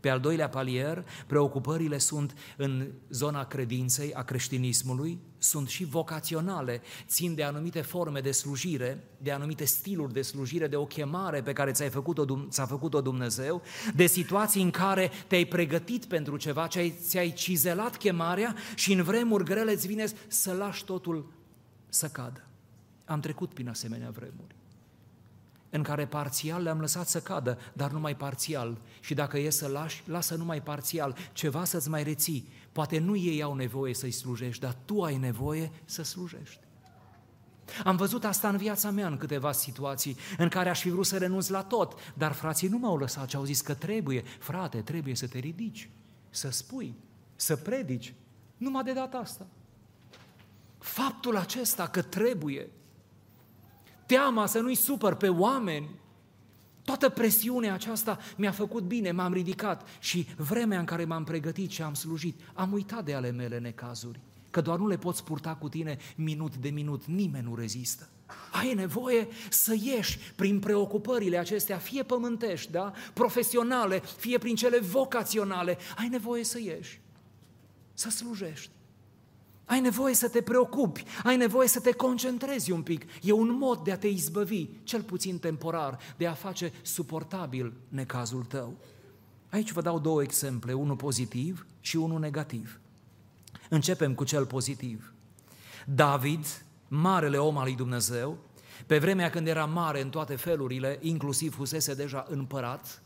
[0.00, 7.34] Pe al doilea palier, preocupările sunt în zona credinței, a creștinismului, sunt și vocaționale, țin
[7.34, 11.72] de anumite forme de slujire, de anumite stiluri de slujire, de o chemare pe care
[11.72, 13.62] ți-ai făcut-o, ți-a făcut-o Dumnezeu,
[13.94, 16.68] de situații în care te-ai pregătit pentru ceva,
[17.06, 21.32] ți-ai cizelat chemarea și în vremuri grele îți vine să lași totul
[21.88, 22.42] să cadă.
[23.04, 24.57] Am trecut prin asemenea vremuri
[25.70, 28.80] în care parțial le-am lăsat să cadă, dar numai parțial.
[29.00, 32.48] Și dacă e să lași, lasă numai parțial, ceva să-ți mai reții.
[32.72, 36.60] Poate nu ei au nevoie să-i slujești, dar tu ai nevoie să slujești.
[37.84, 41.18] Am văzut asta în viața mea în câteva situații în care aș fi vrut să
[41.18, 45.14] renunț la tot, dar frații nu m-au lăsat și au zis că trebuie, frate, trebuie
[45.14, 45.90] să te ridici,
[46.30, 46.94] să spui,
[47.36, 48.14] să predici,
[48.56, 49.46] numai de data asta.
[50.78, 52.68] Faptul acesta că trebuie
[54.08, 55.88] teama să nu-i supăr pe oameni.
[56.84, 61.82] Toată presiunea aceasta mi-a făcut bine, m-am ridicat și vremea în care m-am pregătit și
[61.82, 65.68] am slujit, am uitat de ale mele necazuri, că doar nu le poți purta cu
[65.68, 68.08] tine minut de minut, nimeni nu rezistă.
[68.52, 72.92] Ai nevoie să ieși prin preocupările acestea, fie pământești, da?
[73.14, 77.00] profesionale, fie prin cele vocaționale, ai nevoie să ieși,
[77.94, 78.70] să slujești.
[79.68, 83.04] Ai nevoie să te preocupi, ai nevoie să te concentrezi un pic.
[83.22, 88.44] E un mod de a te izbăvi, cel puțin temporar, de a face suportabil necazul
[88.44, 88.76] tău.
[89.50, 92.80] Aici vă dau două exemple, unul pozitiv și unul negativ.
[93.68, 95.12] Începem cu cel pozitiv.
[95.86, 98.38] David, marele om al lui Dumnezeu,
[98.86, 103.02] pe vremea când era mare în toate felurile, inclusiv fusese deja împărat,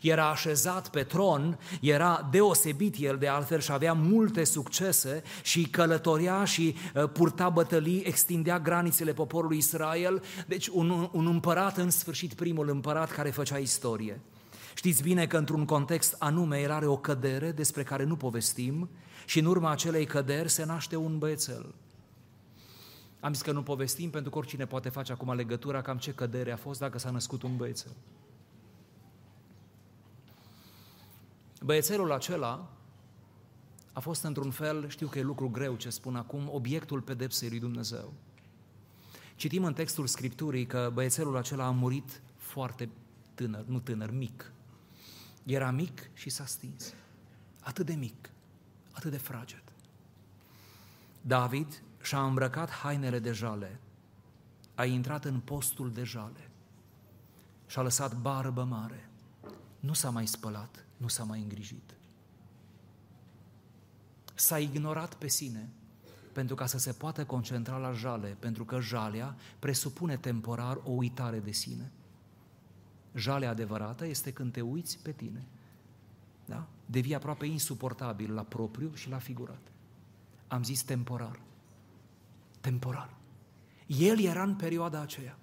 [0.00, 6.44] era așezat pe tron, era deosebit el de altfel și avea multe succese și călătoria
[6.44, 12.68] și uh, purta bătălii, extindea granițele poporului Israel, deci un, un împărat în sfârșit, primul
[12.68, 14.20] împărat care făcea istorie.
[14.74, 18.88] Știți bine că într-un context anume el are o cădere despre care nu povestim
[19.26, 21.74] și în urma acelei căderi se naște un băiețel.
[23.20, 26.52] Am zis că nu povestim pentru că oricine poate face acum legătura cam ce cădere
[26.52, 27.92] a fost dacă s-a născut un băiețel.
[31.64, 32.68] Băiețelul acela
[33.92, 37.58] a fost într-un fel, știu că e lucru greu ce spun acum, obiectul pedepsei lui
[37.58, 38.12] Dumnezeu.
[39.36, 42.88] Citim în textul Scripturii că băiețelul acela a murit foarte
[43.34, 44.52] tânăr, nu tânăr, mic.
[45.44, 46.94] Era mic și s-a stins.
[47.60, 48.30] Atât de mic,
[48.92, 49.62] atât de fraged.
[51.20, 53.80] David și-a îmbrăcat hainele de jale,
[54.74, 56.50] a intrat în postul de jale
[57.66, 59.08] și a lăsat barbă mare.
[59.80, 61.94] Nu s-a mai spălat, nu s-a mai îngrijit.
[64.34, 65.68] S-a ignorat pe sine,
[66.32, 71.38] pentru ca să se poată concentra la jale, pentru că jalea presupune temporar o uitare
[71.38, 71.92] de sine.
[73.14, 75.46] Jalea adevărată este când te uiți pe tine.
[76.44, 76.66] Da?
[76.86, 79.72] Devii aproape insuportabil la propriu și la figurat.
[80.48, 81.40] Am zis temporar.
[82.60, 83.14] Temporar.
[83.86, 85.38] El era în perioada aceea.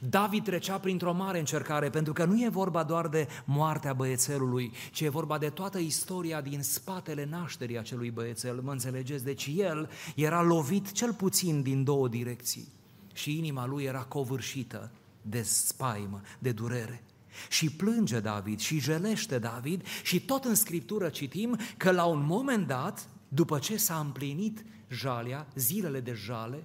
[0.00, 5.00] David trecea printr-o mare încercare, pentru că nu e vorba doar de moartea băiețelului, ci
[5.00, 9.24] e vorba de toată istoria din spatele nașterii acelui băiețel, mă înțelegeți?
[9.24, 12.68] Deci el era lovit cel puțin din două direcții
[13.12, 14.90] și inima lui era covârșită
[15.22, 17.02] de spaimă, de durere.
[17.48, 22.66] Și plânge David și jelește David și tot în Scriptură citim că la un moment
[22.66, 26.64] dat, după ce s-a împlinit jalea, zilele de jale,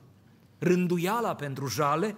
[0.59, 2.15] rânduiala pentru jale,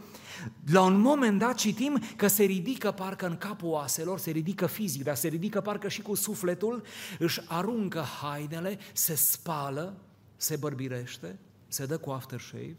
[0.71, 5.03] la un moment dat citim că se ridică parcă în capul oaselor, se ridică fizic,
[5.03, 6.83] dar se ridică parcă și cu sufletul,
[7.19, 9.97] își aruncă hainele, se spală,
[10.35, 12.75] se bărbirește, se dă cu aftershave.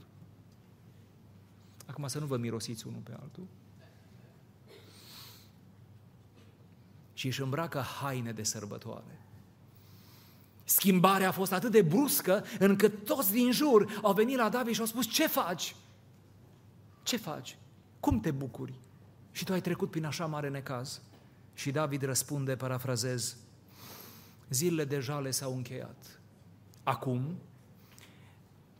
[1.87, 3.47] Acum să nu vă mirosiți unul pe altul.
[7.13, 9.21] Și își îmbracă haine de sărbătoare.
[10.73, 14.81] Schimbarea a fost atât de bruscă încât toți din jur au venit la David și
[14.81, 15.77] au spus, ce faci?
[17.03, 17.59] Ce faci?
[18.01, 18.73] Cum te bucuri?
[19.31, 21.01] Și tu ai trecut prin așa mare necaz.
[21.55, 23.37] Și David răspunde, parafrazez,
[24.49, 26.21] zilele de jale s-au încheiat.
[26.83, 27.37] Acum,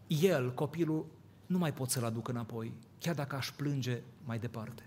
[0.07, 1.07] el, copilul,
[1.47, 4.87] nu mai pot să-l aduc înapoi, chiar dacă aș plânge mai departe.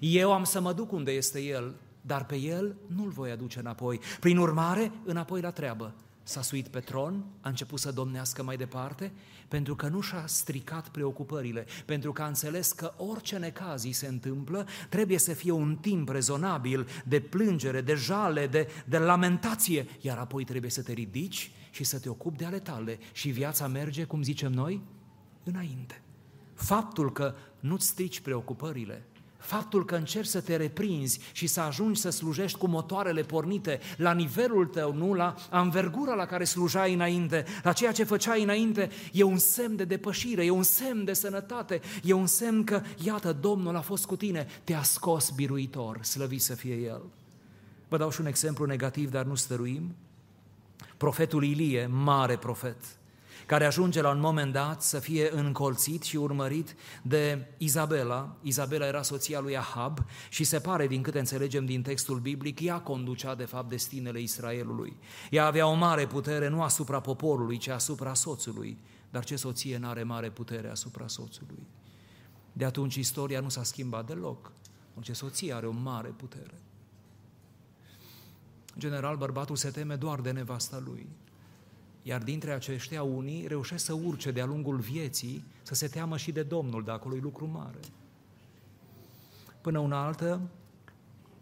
[0.00, 4.00] Eu am să mă duc unde este el, dar pe el nu-l voi aduce înapoi.
[4.20, 5.94] Prin urmare, înapoi la treabă.
[6.22, 9.12] S-a suit pe tron, a început să domnească mai departe,
[9.48, 14.66] pentru că nu și-a stricat preocupările, pentru că a înțeles că orice necaz se întâmplă,
[14.88, 20.44] trebuie să fie un timp rezonabil de plângere, de jale, de, de lamentație, iar apoi
[20.44, 24.22] trebuie să te ridici și să te ocupi de ale tale și viața merge, cum
[24.22, 24.82] zicem noi,
[25.44, 26.02] înainte.
[26.54, 29.06] Faptul că nu-ți strici preocupările,
[29.40, 34.12] Faptul că încerci să te reprinzi și să ajungi să slujești cu motoarele pornite la
[34.12, 39.22] nivelul tău, nu la anvergura la care slujai înainte, la ceea ce făceai înainte, e
[39.22, 43.76] un semn de depășire, e un semn de sănătate, e un semn că, iată, Domnul
[43.76, 47.02] a fost cu tine, te-a scos biruitor, slăvit să fie El.
[47.88, 49.94] Vă dau și un exemplu negativ, dar nu stăruim.
[50.96, 52.76] Profetul Ilie, mare profet,
[53.50, 58.36] care ajunge la un moment dat să fie încolțit și urmărit de Izabela.
[58.42, 62.80] Izabela era soția lui Ahab și se pare, din câte înțelegem din textul biblic, ea
[62.80, 64.96] conducea de fapt destinele Israelului.
[65.30, 68.78] Ea avea o mare putere nu asupra poporului, ci asupra soțului.
[69.10, 71.66] Dar ce soție nu are mare putere asupra soțului?
[72.52, 74.52] De atunci istoria nu s-a schimbat deloc.
[75.00, 76.60] Ce soție are o mare putere.
[78.74, 81.08] În general, bărbatul se teme doar de nevasta lui.
[82.02, 86.42] Iar dintre aceștia unii reușesc să urce de-a lungul vieții, să se teamă și de
[86.42, 87.80] Domnul, de acolo e lucru mare.
[89.60, 90.40] Până una altă,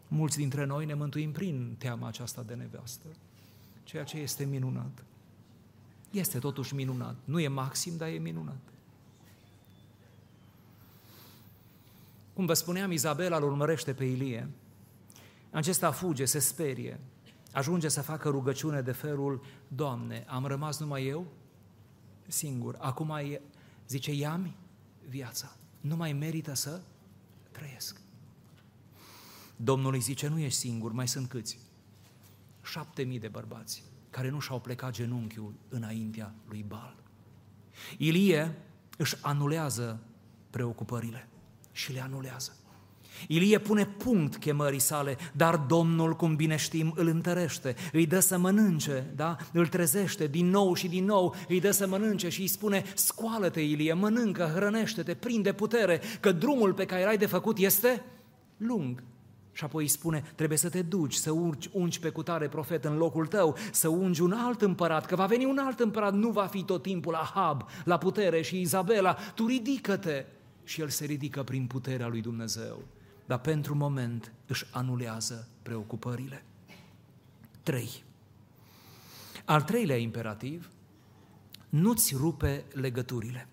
[0.09, 3.07] mulți dintre noi ne mântuim prin teama aceasta de nevastă,
[3.85, 5.05] ceea ce este minunat.
[6.11, 7.17] Este totuși minunat.
[7.25, 8.61] Nu e maxim, dar e minunat.
[12.33, 14.49] Cum vă spuneam, Izabela îl urmărește pe Ilie.
[15.51, 17.01] Acesta fuge, se sperie,
[17.59, 21.27] ajunge să facă rugăciune de felul, Doamne, am rămas numai eu
[22.27, 23.41] singur, acum e,
[23.89, 24.57] zice, ia-mi
[25.09, 26.81] viața, nu mai merită să
[27.51, 28.01] trăiesc.
[29.57, 31.59] Domnul îi zice, nu ești singur, mai sunt câți?
[32.63, 36.97] Șapte mii de bărbați care nu și-au plecat genunchiul înaintea lui Bal.
[37.97, 38.57] Ilie
[38.97, 40.01] își anulează
[40.51, 41.29] preocupările
[41.73, 42.57] și le anulează.
[43.27, 48.39] Ilie pune punct chemării sale, dar Domnul, cum bine știm, îl întărește, îi dă să
[48.39, 49.37] mănânce, da?
[49.53, 53.61] îl trezește din nou și din nou, îi dă să mănânce și îi spune, scoală-te
[53.61, 58.05] Ilie, mănâncă, hrănește-te, prinde putere, că drumul pe care l-ai de făcut este
[58.57, 59.03] lung.
[59.53, 62.97] Și apoi îi spune, trebuie să te duci, să urci, ungi pe cutare profet în
[62.97, 66.47] locul tău, să ungi un alt împărat, că va veni un alt împărat, nu va
[66.47, 70.25] fi tot timpul Ahab la putere și Izabela, tu ridică-te.
[70.65, 72.83] Și el se ridică prin puterea lui Dumnezeu
[73.29, 76.45] dar pentru moment își anulează preocupările.
[77.63, 78.05] 3.
[79.45, 80.71] Al treilea imperativ,
[81.69, 83.49] nu-ți rupe legăturile.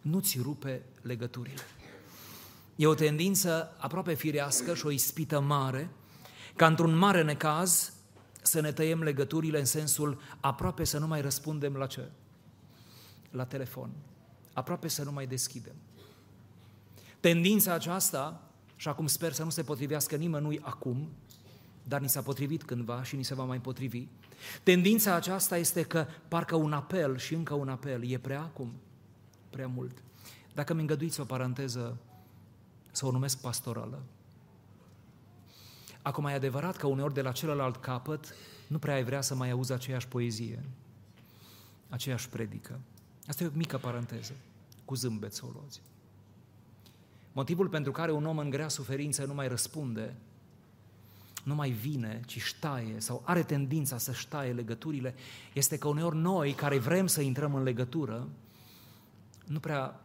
[0.00, 1.62] Nu-ți rupe legăturile.
[2.76, 5.90] E o tendință aproape firească și o ispită mare,
[6.56, 7.92] ca într-un mare necaz
[8.42, 12.10] să ne tăiem legăturile în sensul aproape să nu mai răspundem la ce?
[13.30, 13.90] La telefon.
[14.52, 15.74] Aproape să nu mai deschidem.
[17.20, 18.49] Tendința aceasta
[18.80, 21.08] și acum sper să nu se potrivească nimănui acum,
[21.82, 24.06] dar ni s-a potrivit cândva și ni se va mai potrivi.
[24.62, 28.72] Tendința aceasta este că parcă un apel și încă un apel e prea acum,
[29.50, 30.02] prea mult.
[30.54, 31.98] Dacă mi îngăduiți o paranteză,
[32.90, 34.02] să o numesc pastorală.
[36.02, 38.34] Acum e adevărat că uneori de la celălalt capăt
[38.66, 40.64] nu prea ai vrea să mai auzi aceeași poezie,
[41.88, 42.80] aceeași predică.
[43.26, 44.32] Asta e o mică paranteză,
[44.84, 45.80] cu zâmbet să o luați.
[47.32, 50.16] Motivul pentru care un om în grea suferință nu mai răspunde,
[51.44, 55.14] nu mai vine, ci ștaie sau are tendința să ștaie legăturile,
[55.52, 58.28] este că uneori noi, care vrem să intrăm în legătură,
[59.46, 60.00] nu prea,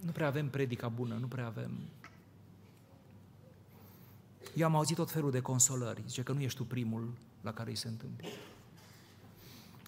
[0.00, 1.70] nu prea avem predica bună, nu prea avem
[4.54, 6.02] eu am auzit tot felul de consolări.
[6.06, 8.28] Zice că nu ești tu primul la care îi se întâmplă.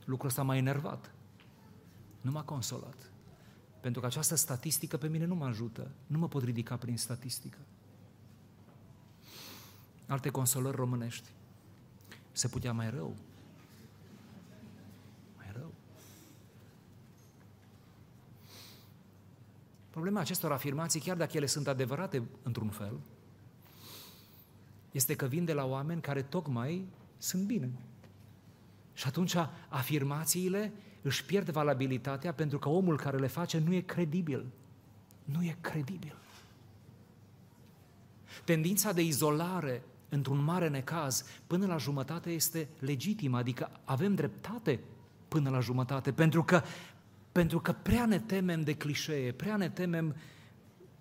[0.04, 1.10] Lucrul ăsta m-a enervat.
[2.20, 3.10] Nu m-a consolat.
[3.82, 5.90] Pentru că această statistică pe mine nu mă ajută.
[6.06, 7.58] Nu mă pot ridica prin statistică.
[10.06, 11.28] Alte consolări românești.
[12.32, 13.16] Se putea mai rău.
[15.36, 15.72] Mai rău.
[19.90, 23.00] Problema acestor afirmații, chiar dacă ele sunt adevărate într-un fel,
[24.92, 26.86] este că vin de la oameni care tocmai
[27.18, 27.70] sunt bine.
[28.92, 29.34] Și atunci
[29.68, 30.72] afirmațiile
[31.02, 34.46] își pierd valabilitatea pentru că omul care le face nu e credibil.
[35.24, 36.16] Nu e credibil.
[38.44, 44.80] Tendința de izolare într-un mare necaz până la jumătate este legitimă, adică avem dreptate
[45.28, 46.62] până la jumătate, pentru că,
[47.32, 50.16] pentru că prea ne temem de clișee, prea ne temem,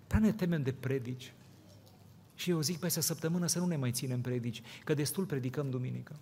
[0.06, 1.32] prea ne temem de predici.
[2.34, 6.16] Și eu zic peste săptămână să nu ne mai ținem predici, că destul predicăm duminică.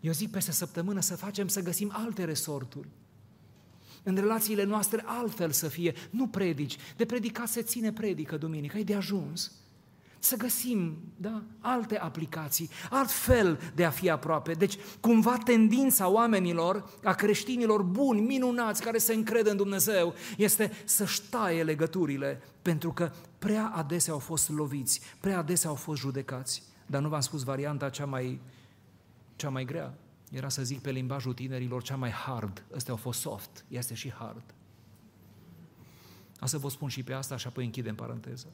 [0.00, 2.88] Eu zic peste săptămână să facem, să găsim alte resorturi.
[4.02, 6.76] În relațiile noastre altfel să fie, nu predici.
[6.96, 9.52] De predicat se ține predică duminică, e de ajuns
[10.26, 14.52] să găsim da, alte aplicații, alt fel de a fi aproape.
[14.52, 21.22] Deci, cumva, tendința oamenilor, a creștinilor buni, minunați, care se încred în Dumnezeu, este să-și
[21.22, 26.62] taie legăturile, pentru că prea adesea au fost loviți, prea adesea au fost judecați.
[26.86, 28.40] Dar nu v-am spus varianta cea mai,
[29.36, 29.94] cea mai grea.
[30.30, 32.64] Era să zic pe limbajul tinerilor cea mai hard.
[32.74, 34.54] Astea au fost soft, este și hard.
[36.40, 38.46] A să vă spun și pe asta și apoi închidem paranteză.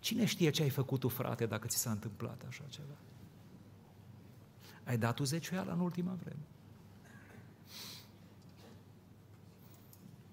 [0.00, 2.94] Cine știe ce ai făcut tu, frate, dacă ți s-a întâmplat așa ceva?
[4.84, 6.46] Ai dat tu zeciuiala în ultima vreme.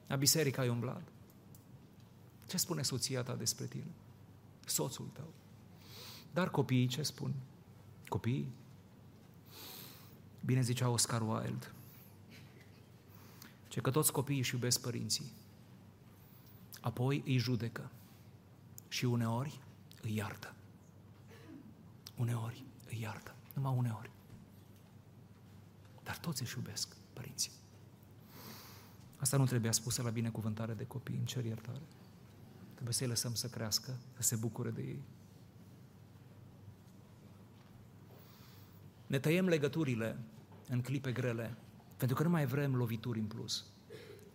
[0.08, 1.02] La biserică ai umblat.
[2.48, 3.92] Ce spune soția ta despre tine?
[4.66, 5.34] Soțul tău.
[6.34, 7.34] Dar copiii ce spun?
[8.10, 8.52] Copiii?
[10.46, 11.72] Bine zicea Oscar Wilde.
[13.68, 15.32] Ce că toți copiii își iubesc părinții.
[16.82, 17.92] Apoi îi judecă
[18.88, 19.60] și uneori
[20.02, 20.54] îi iartă.
[22.16, 24.12] Uneori îi iartă, numai uneori.
[26.04, 27.52] Dar toți își iubesc părinții.
[29.18, 31.82] Asta nu trebuia spusă la binecuvântare de copii, în cer iertare.
[32.74, 35.04] Trebuie să-i lăsăm să crească, să se bucure de ei.
[39.10, 40.18] Ne tăiem legăturile
[40.68, 41.58] în clipe grele,
[41.98, 43.66] pentru că nu mai vrem lovituri în plus,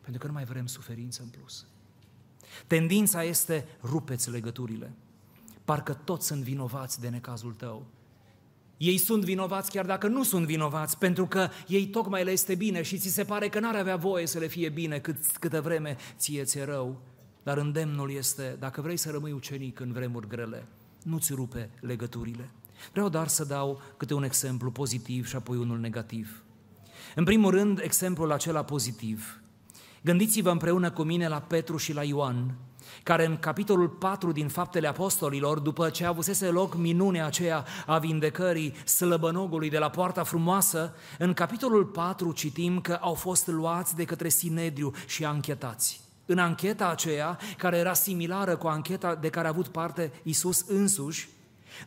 [0.00, 1.66] pentru că nu mai vrem suferință în plus.
[2.66, 4.92] Tendința este rupeți legăturile.
[5.64, 7.86] Parcă toți sunt vinovați de necazul tău.
[8.76, 12.82] Ei sunt vinovați chiar dacă nu sunt vinovați, pentru că ei tocmai le este bine
[12.82, 15.96] și ți se pare că n-ar avea voie să le fie bine cât, câtă vreme
[16.16, 17.00] ție ți-e rău.
[17.42, 20.66] Dar îndemnul este, dacă vrei să rămâi ucenic în vremuri grele,
[21.02, 22.50] nu-ți rupe legăturile.
[22.92, 26.42] Vreau doar să dau câte un exemplu pozitiv și apoi unul negativ.
[27.14, 29.40] În primul rând, exemplul acela pozitiv.
[30.02, 32.54] Gândiți-vă împreună cu mine la Petru și la Ioan,
[33.02, 38.74] care în capitolul 4 din Faptele Apostolilor, după ce avusese loc minunea aceea a vindecării
[38.84, 44.28] slăbănogului de la poarta frumoasă, în capitolul 4 citim că au fost luați de către
[44.28, 46.00] Sinedriu și anchetați.
[46.26, 51.28] În ancheta aceea, care era similară cu ancheta de care a avut parte Isus însuși,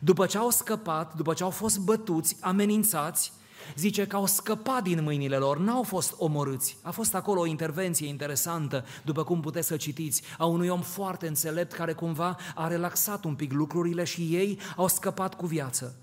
[0.00, 3.32] după ce au scăpat, după ce au fost bătuți, amenințați,
[3.76, 6.76] zice că au scăpat din mâinile lor, n-au fost omorâți.
[6.82, 11.26] A fost acolo o intervenție interesantă, după cum puteți să citiți, a unui om foarte
[11.26, 15.96] înțelept care cumva a relaxat un pic lucrurile și ei au scăpat cu viață.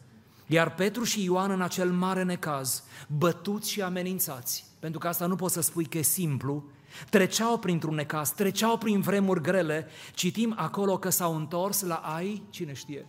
[0.48, 5.36] Iar Petru și Ioan în acel mare necaz, bătuți și amenințați, pentru că asta nu
[5.36, 6.64] poți să spui că e simplu,
[7.10, 12.74] treceau printr-un necaz, treceau prin vremuri grele, citim acolo că s-au întors la ai, cine
[12.74, 13.08] știe,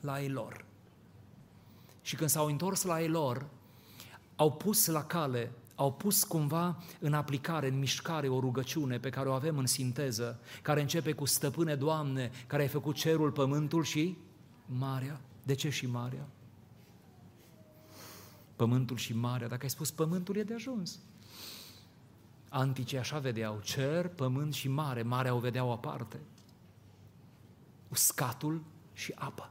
[0.00, 0.64] la ai lor.
[2.02, 3.48] Și când s-au întors la ei lor,
[4.36, 9.28] au pus la cale, au pus cumva în aplicare, în mișcare o rugăciune pe care
[9.28, 14.16] o avem în sinteză, care începe cu stăpâne Doamne, care ai făcut cerul, pământul și
[14.66, 15.20] marea.
[15.42, 16.28] De ce și marea?
[18.56, 20.98] Pământul și marea, dacă ai spus pământul e de ajuns.
[22.48, 26.20] Anticii așa vedeau, cer, pământ și mare, marea o vedeau aparte.
[27.88, 29.50] Uscatul și apă.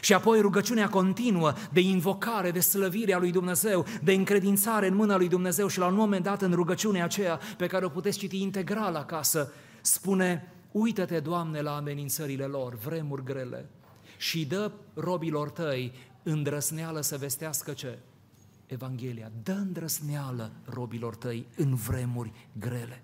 [0.00, 5.16] Și apoi rugăciunea continuă de invocare, de slăvire a lui Dumnezeu, de încredințare în mâna
[5.16, 8.42] lui Dumnezeu și la un moment dat în rugăciunea aceea pe care o puteți citi
[8.42, 13.68] integral acasă, spune, uită-te, Doamne, la amenințările lor, vremuri grele,
[14.16, 17.98] și dă robilor tăi îndrăsneală să vestească ce?
[18.66, 19.30] Evanghelia.
[19.42, 23.02] Dă îndrăsneală robilor tăi în vremuri grele.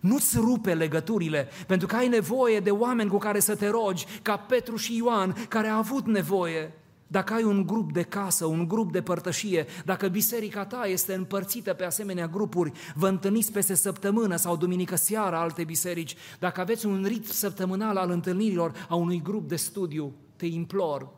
[0.00, 4.36] Nu-ți rupe legăturile, pentru că ai nevoie de oameni cu care să te rogi, ca
[4.36, 6.74] Petru și Ioan, care a avut nevoie.
[7.06, 11.72] Dacă ai un grup de casă, un grup de părtășie, dacă biserica ta este împărțită
[11.72, 17.04] pe asemenea grupuri, vă întâlniți peste săptămână sau duminică seara alte biserici, dacă aveți un
[17.06, 21.08] ritm săptămânal al întâlnirilor a unui grup de studiu, te implor,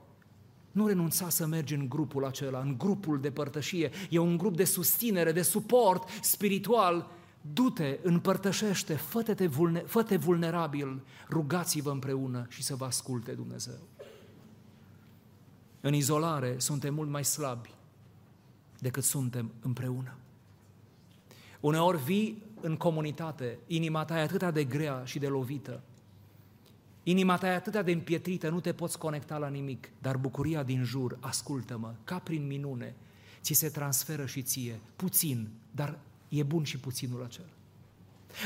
[0.72, 3.90] nu renunța să mergi în grupul acela, în grupul de părtășie.
[4.10, 7.10] E un grup de susținere, de suport spiritual
[7.42, 13.78] Du-te, împărtășește, fă-te, vulne, fă vulnerabil, rugați-vă împreună și să vă asculte Dumnezeu.
[15.80, 17.70] În izolare suntem mult mai slabi
[18.78, 20.14] decât suntem împreună.
[21.60, 25.82] Uneori vii în comunitate, inima ta e atât de grea și de lovită,
[27.02, 30.84] inima ta e atât de împietrită, nu te poți conecta la nimic, dar bucuria din
[30.84, 32.94] jur, ascultă-mă, ca prin minune,
[33.40, 35.98] ți se transferă și ție, puțin, dar
[36.38, 37.48] e bun și puținul acela.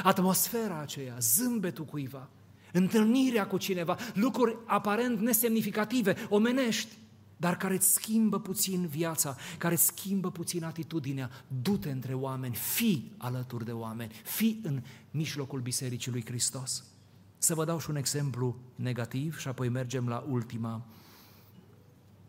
[0.03, 2.28] Atmosfera aceea, zâmbetul cuiva,
[2.72, 6.97] întâlnirea cu cineva, lucruri aparent nesemnificative, omenești,
[7.37, 11.30] dar care îți schimbă puțin viața, care îți schimbă puțin atitudinea.
[11.62, 16.84] Du-te între oameni, fii alături de oameni, fii în mijlocul Bisericii lui Hristos.
[17.39, 20.87] Să vă dau și un exemplu negativ și apoi mergem la ultima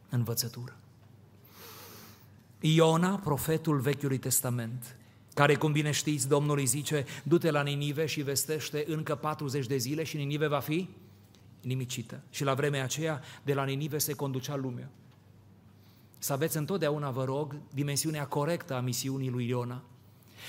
[0.09, 0.75] învățătură.
[2.59, 4.97] Iona, profetul Vechiului Testament,
[5.37, 9.77] care, cum bine știți, Domnul îi zice, du-te la Ninive și vestește încă 40 de
[9.77, 10.89] zile și Ninive va fi
[11.61, 12.21] nimicită.
[12.29, 14.89] Și la vremea aceea, de la Ninive se conducea lumea.
[16.19, 19.83] Să aveți întotdeauna, vă rog, dimensiunea corectă a misiunii lui Iona.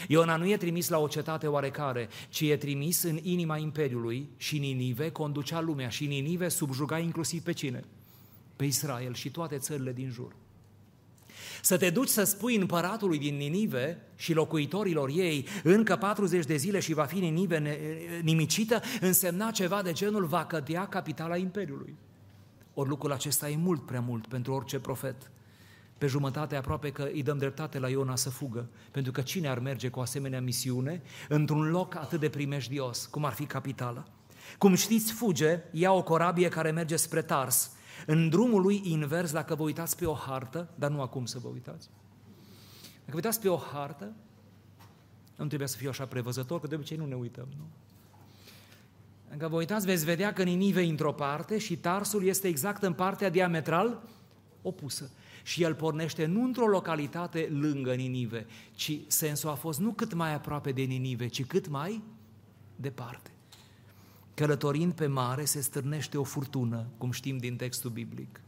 [0.07, 4.59] Iona nu e trimis la o cetate oarecare, ci e trimis în inima Imperiului și
[4.59, 7.84] Ninive conducea lumea și Ninive subjuga inclusiv pe cine?
[8.57, 10.32] Pe Israel și toate țările din jur.
[11.62, 16.80] Să te duci să spui împăratului din Ninive și locuitorilor ei încă 40 de zile
[16.80, 17.78] și va fi Ninive
[18.22, 21.96] nimicită, însemna ceva de genul va cădea capitala Imperiului.
[22.74, 25.30] Ori lucrul acesta e mult prea mult pentru orice profet.
[25.98, 29.59] Pe jumătate aproape că îi dăm dreptate la Iona să fugă, pentru că cine ar
[29.59, 34.04] merge cu o asemenea misiune într-un loc atât de primejdios, cum ar fi capitala?
[34.59, 37.70] Cum știți, fuge, ia o corabie care merge spre Tars,
[38.07, 41.49] în drumul lui invers, dacă vă uitați pe o hartă, dar nu acum să vă
[41.49, 41.90] uitați,
[42.82, 44.12] dacă vă uitați pe o hartă,
[45.36, 47.64] nu trebuie să fiu așa prevăzător, că de obicei nu ne uităm, nu?
[49.28, 53.28] Dacă vă uitați, veți vedea că Ninive într-o parte și Tarsul este exact în partea
[53.30, 54.03] diametral
[54.62, 55.11] opusă.
[55.42, 60.34] Și el pornește nu într-o localitate lângă Ninive, ci sensul a fost nu cât mai
[60.34, 62.03] aproape de Ninive, ci cât mai
[62.76, 63.30] departe.
[64.39, 68.41] Călătorind pe mare se stârnește o furtună, cum știm din textul biblic.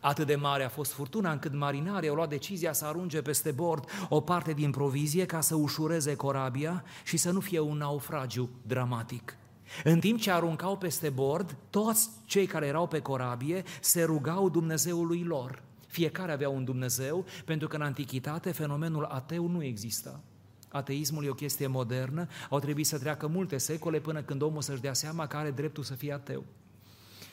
[0.00, 3.88] Atât de mare a fost furtuna încât marinarii au luat decizia să arunce peste bord
[4.08, 9.36] o parte din provizie ca să ușureze corabia și să nu fie un naufragiu dramatic.
[9.84, 15.22] În timp ce aruncau peste bord, toți cei care erau pe corabie se rugau Dumnezeului
[15.22, 15.62] lor.
[15.86, 20.20] Fiecare avea un Dumnezeu, pentru că în antichitate fenomenul ateu nu exista.
[20.68, 24.80] Ateismul e o chestie modernă, au trebuit să treacă multe secole până când omul să-și
[24.80, 26.44] dea seama că are dreptul să fie ateu.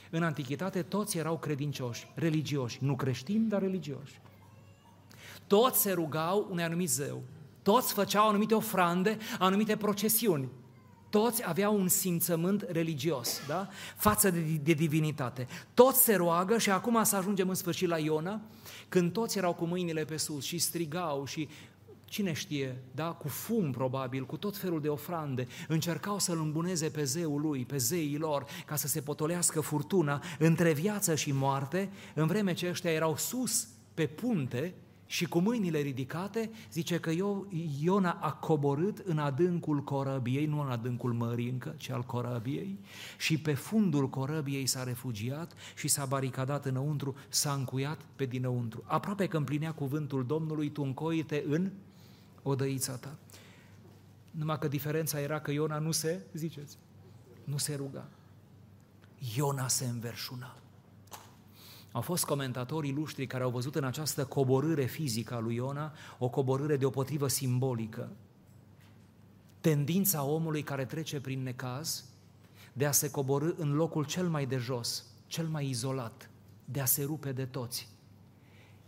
[0.09, 4.21] În antichitate toți erau credincioși, religioși, nu creștini, dar religioși.
[5.47, 7.21] Toți se rugau unui anumit zeu,
[7.61, 10.49] toți făceau anumite ofrande, anumite procesiuni,
[11.09, 13.67] toți aveau un simțământ religios, da?
[13.95, 15.47] față de, de divinitate.
[15.73, 18.41] Toți se roagă și acum să ajungem în sfârșit la Iona,
[18.89, 21.49] când toți erau cu mâinile pe sus și strigau și
[22.15, 27.03] cine știe, da, cu fum probabil, cu tot felul de ofrande, încercau să-l îmbuneze pe
[27.03, 32.27] zeul lui, pe zeii lor, ca să se potolească furtuna între viață și moarte, în
[32.27, 34.73] vreme ce ăștia erau sus pe punte
[35.05, 37.11] și cu mâinile ridicate, zice că
[37.81, 42.79] Iona a coborât în adâncul corăbiei, nu în adâncul mării încă, ci al corăbiei,
[43.17, 48.83] și pe fundul corăbiei s-a refugiat și s-a baricadat înăuntru, s-a încuiat pe dinăuntru.
[48.85, 51.71] Aproape că împlinea cuvântul Domnului, tu încoite în
[52.47, 53.15] odăița ta.
[54.31, 56.77] Numai că diferența era că Iona nu se, ziceți,
[57.43, 58.07] nu se ruga.
[59.35, 60.55] Iona se înverșuna.
[61.91, 66.29] Au fost comentatori iluștri care au văzut în această coborâre fizică a lui Iona o
[66.29, 68.11] coborâre deopotrivă simbolică.
[69.61, 72.03] Tendința omului care trece prin necaz
[72.73, 76.29] de a se coborâ în locul cel mai de jos, cel mai izolat,
[76.65, 77.94] de a se rupe de toți.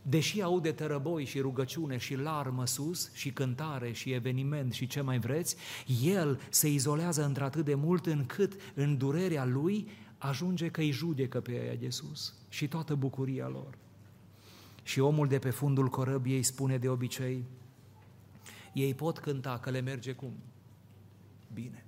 [0.09, 5.19] Deși aude tărăboi și rugăciune și larmă sus și cântare și eveniment și ce mai
[5.19, 5.55] vreți,
[6.03, 9.87] el se izolează într-atât de mult încât în durerea lui
[10.17, 13.77] ajunge că îi judecă pe aia de sus și toată bucuria lor.
[14.83, 17.43] Și omul de pe fundul corăbiei spune de obicei,
[18.73, 20.33] ei pot cânta că le merge cum?
[21.53, 21.85] Bine.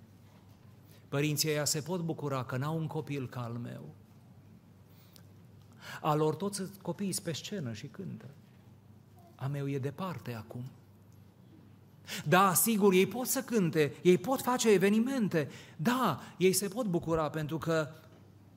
[1.09, 3.93] Părinții ăia se pot bucura că n-au un copil ca al meu.
[6.01, 8.25] A lor toți copiii pe scenă și cântă.
[9.35, 10.63] A meu e departe acum.
[12.25, 15.49] Da, sigur, ei pot să cânte, ei pot face evenimente.
[15.77, 17.89] Da, ei se pot bucura pentru că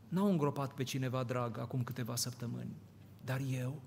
[0.09, 2.76] n-au îngropat pe cineva drag acum câteva săptămâni.
[3.24, 3.83] Dar eu,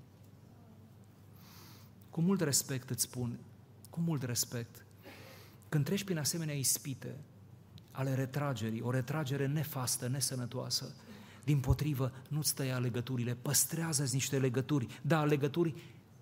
[2.10, 3.40] cu mult respect îți spun,
[3.90, 4.86] cu mult respect,
[5.70, 7.16] când treci prin asemenea ispite
[7.92, 10.94] ale retragerii, o retragere nefastă, nesănătoasă,
[11.46, 14.88] din potrivă, nu-ți tăia legăturile, păstrează niște legături.
[15.02, 15.74] Da, legături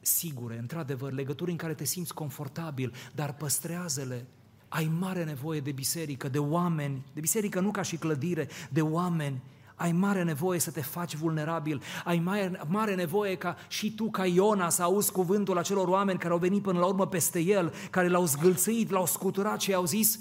[0.02, 4.28] sigure, într-adevăr, legături în care te simți confortabil, dar păstrează-le.
[4.68, 9.42] Ai mare nevoie de biserică, de oameni, de biserică nu ca și clădire, de oameni
[9.76, 14.26] ai mare nevoie să te faci vulnerabil, ai mare, mare nevoie ca și tu, ca
[14.26, 18.08] Iona, să auzi cuvântul acelor oameni care au venit până la urmă peste el, care
[18.08, 20.20] l-au zgâlțit, l-au scuturat și au zis,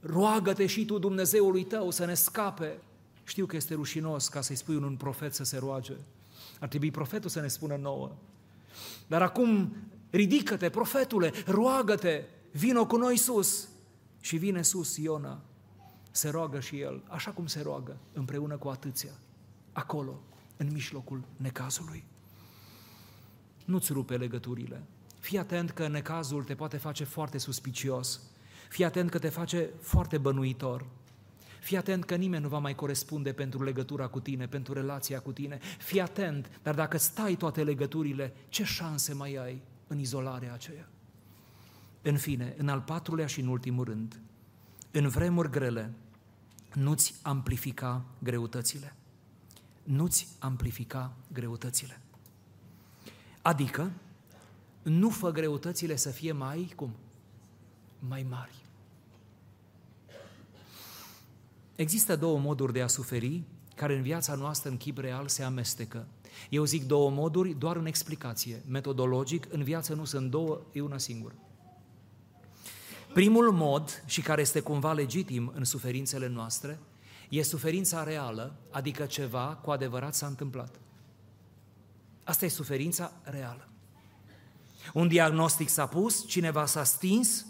[0.00, 2.78] roagă-te și tu Dumnezeului tău să ne scape.
[3.30, 5.92] Știu că este rușinos ca să-i spui un profet să se roage.
[6.60, 8.12] Ar trebui profetul să ne spună nouă.
[9.06, 9.76] Dar acum,
[10.10, 13.68] ridică-te, profetule, roagă-te, vină cu noi sus.
[14.20, 15.40] Și vine sus Iona
[16.10, 19.12] se roagă și el, așa cum se roagă, împreună cu atâția,
[19.72, 20.20] acolo,
[20.56, 22.04] în mijlocul necazului.
[23.64, 24.82] Nu-ți rupe legăturile.
[25.18, 28.20] Fii atent că necazul te poate face foarte suspicios.
[28.68, 30.86] Fii atent că te face foarte bănuitor.
[31.60, 35.32] Fii atent că nimeni nu va mai corespunde pentru legătura cu tine, pentru relația cu
[35.32, 35.58] tine.
[35.78, 40.88] Fii atent, dar dacă stai toate legăturile, ce șanse mai ai în izolarea aceea?
[42.02, 44.20] În fine, în al patrulea și în ultimul rând,
[44.90, 45.92] în vremuri grele,
[46.74, 48.94] nu-ți amplifica greutățile.
[49.82, 52.00] Nu-ți amplifica greutățile.
[53.42, 53.92] Adică,
[54.82, 56.94] nu fă greutățile să fie mai, cum?
[57.98, 58.54] Mai mari.
[61.80, 63.42] Există două moduri de a suferi
[63.74, 66.06] care în viața noastră în chip real se amestecă.
[66.48, 68.62] Eu zic două moduri doar în explicație.
[68.68, 71.34] Metodologic, în viață nu sunt două, e una singură.
[73.12, 76.78] Primul mod, și care este cumva legitim în suferințele noastre,
[77.28, 80.80] e suferința reală, adică ceva cu adevărat s-a întâmplat.
[82.24, 83.68] Asta e suferința reală.
[84.94, 87.46] Un diagnostic s-a pus, cineva s-a stins,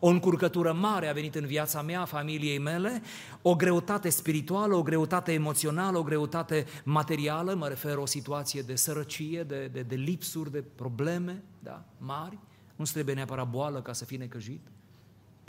[0.00, 3.02] o încurcătură mare a venit în viața mea, familiei mele,
[3.42, 9.42] o greutate spirituală, o greutate emoțională, o greutate materială, mă refer o situație de sărăcie,
[9.42, 12.38] de, de, de lipsuri, de probleme da, mari.
[12.76, 14.60] Nu trebuie neapărat boală ca să fii necăjit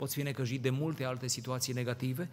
[0.02, 2.28] poți fi necăjit de multe alte situații negative,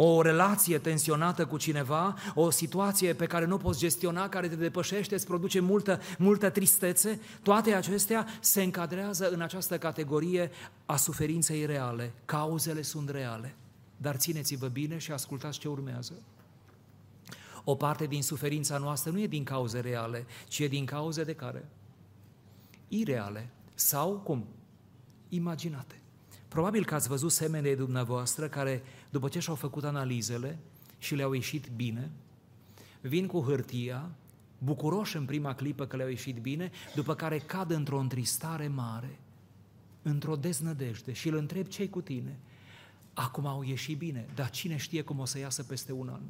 [0.00, 5.14] o relație tensionată cu cineva, o situație pe care nu poți gestiona, care te depășește,
[5.14, 10.50] îți produce multă, multă tristețe, toate acestea se încadrează în această categorie
[10.86, 12.12] a suferinței reale.
[12.24, 13.54] Cauzele sunt reale.
[13.96, 16.12] Dar țineți-vă bine și ascultați ce urmează.
[17.64, 21.34] O parte din suferința noastră nu e din cauze reale, ci e din cauze de
[21.34, 21.68] care?
[22.88, 24.46] Ireale sau cum?
[25.28, 25.98] Imaginate.
[26.48, 30.58] Probabil că ați văzut semenele dumneavoastră care, după ce și-au făcut analizele
[30.98, 32.10] și le-au ieșit bine,
[33.00, 34.10] vin cu hârtia,
[34.58, 39.18] bucuroși în prima clipă că le-au ieșit bine, după care cad într-o întristare mare,
[40.02, 42.38] într-o deznădejde și îl întreb ce cu tine.
[43.14, 46.22] Acum au ieșit bine, dar cine știe cum o să iasă peste un an?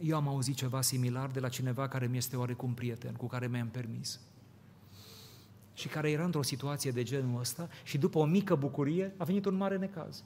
[0.00, 3.48] Eu am auzit ceva similar de la cineva care mi este oarecum prieten, cu care
[3.48, 4.20] mi-am permis
[5.76, 9.44] și care era într-o situație de genul ăsta și după o mică bucurie a venit
[9.44, 10.22] un mare necaz.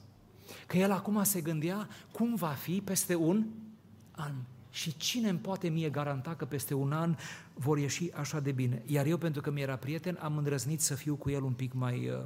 [0.67, 3.45] Că el acum se gândea cum va fi peste un
[4.11, 4.33] an.
[4.69, 7.15] Și cine îmi poate mie garanta că peste un an
[7.53, 8.81] vor ieși așa de bine?
[8.85, 12.09] Iar eu, pentru că mi-era prieten, am îndrăznit să fiu cu el un pic mai
[12.09, 12.23] uh,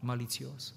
[0.00, 0.74] malițios.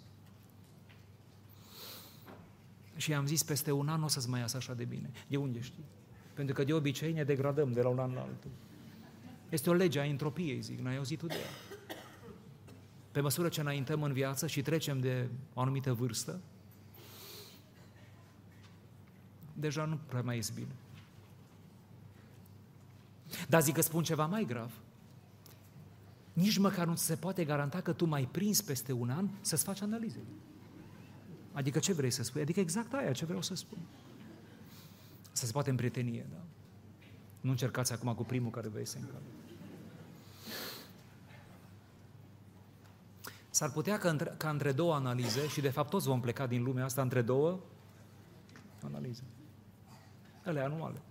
[2.95, 5.11] Și am zis, peste un an o să-ți mai iasă așa de bine.
[5.27, 5.83] De unde știi?
[6.33, 8.51] Pentru că de obicei ne degradăm de la un an la altul.
[9.51, 11.95] Este o lege a entropiei, zic, n-ai auzit tu de ea.
[13.11, 16.39] Pe măsură ce înaintăm în viață și trecem de o anumită vârstă,
[19.53, 20.75] deja nu prea mai ești bine.
[23.47, 24.71] Dar zic că spun ceva mai grav.
[26.33, 29.81] Nici măcar nu se poate garanta că tu mai prins peste un an să-ți faci
[29.81, 30.19] analize.
[31.51, 32.41] Adică ce vrei să spui?
[32.41, 33.77] Adică exact aia ce vreau să spun.
[35.31, 36.43] Să se poate în prietenie, da?
[37.41, 39.21] Nu încercați acum cu primul care vei să încală.
[43.61, 46.63] S-ar putea ca între, ca între două analize, și de fapt toți vom pleca din
[46.63, 47.59] lumea asta între două
[48.83, 49.23] analize.
[50.45, 51.01] Ele anuale.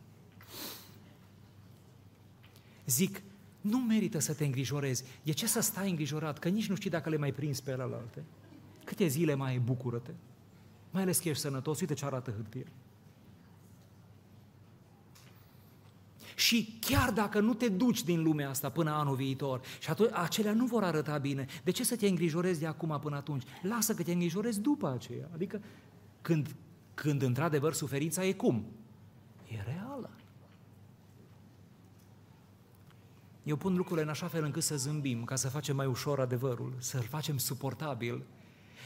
[2.86, 3.22] Zic,
[3.60, 5.04] nu merită să te îngrijorezi.
[5.22, 8.24] E ce să stai îngrijorat, că nici nu știi dacă le mai prins pe alte.
[8.84, 10.12] Câte zile mai ai, bucură-te.
[10.90, 12.66] Mai ales că ești sănătos, uite ce arată hârtie.
[16.50, 20.52] Și chiar dacă nu te duci din lumea asta până anul viitor și atunci acelea
[20.52, 23.42] nu vor arăta bine, de ce să te îngrijorezi de acum până atunci?
[23.62, 25.28] Lasă că te îngrijorezi după aceea.
[25.32, 25.62] Adică
[26.20, 26.56] când,
[26.94, 28.66] când într-adevăr suferința e cum?
[29.48, 30.10] E reală.
[33.42, 36.74] Eu pun lucrurile în așa fel încât să zâmbim, ca să facem mai ușor adevărul,
[36.78, 38.24] să-l facem suportabil.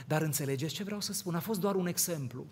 [0.07, 1.35] Dar înțelegeți ce vreau să spun?
[1.35, 2.47] A fost doar un exemplu.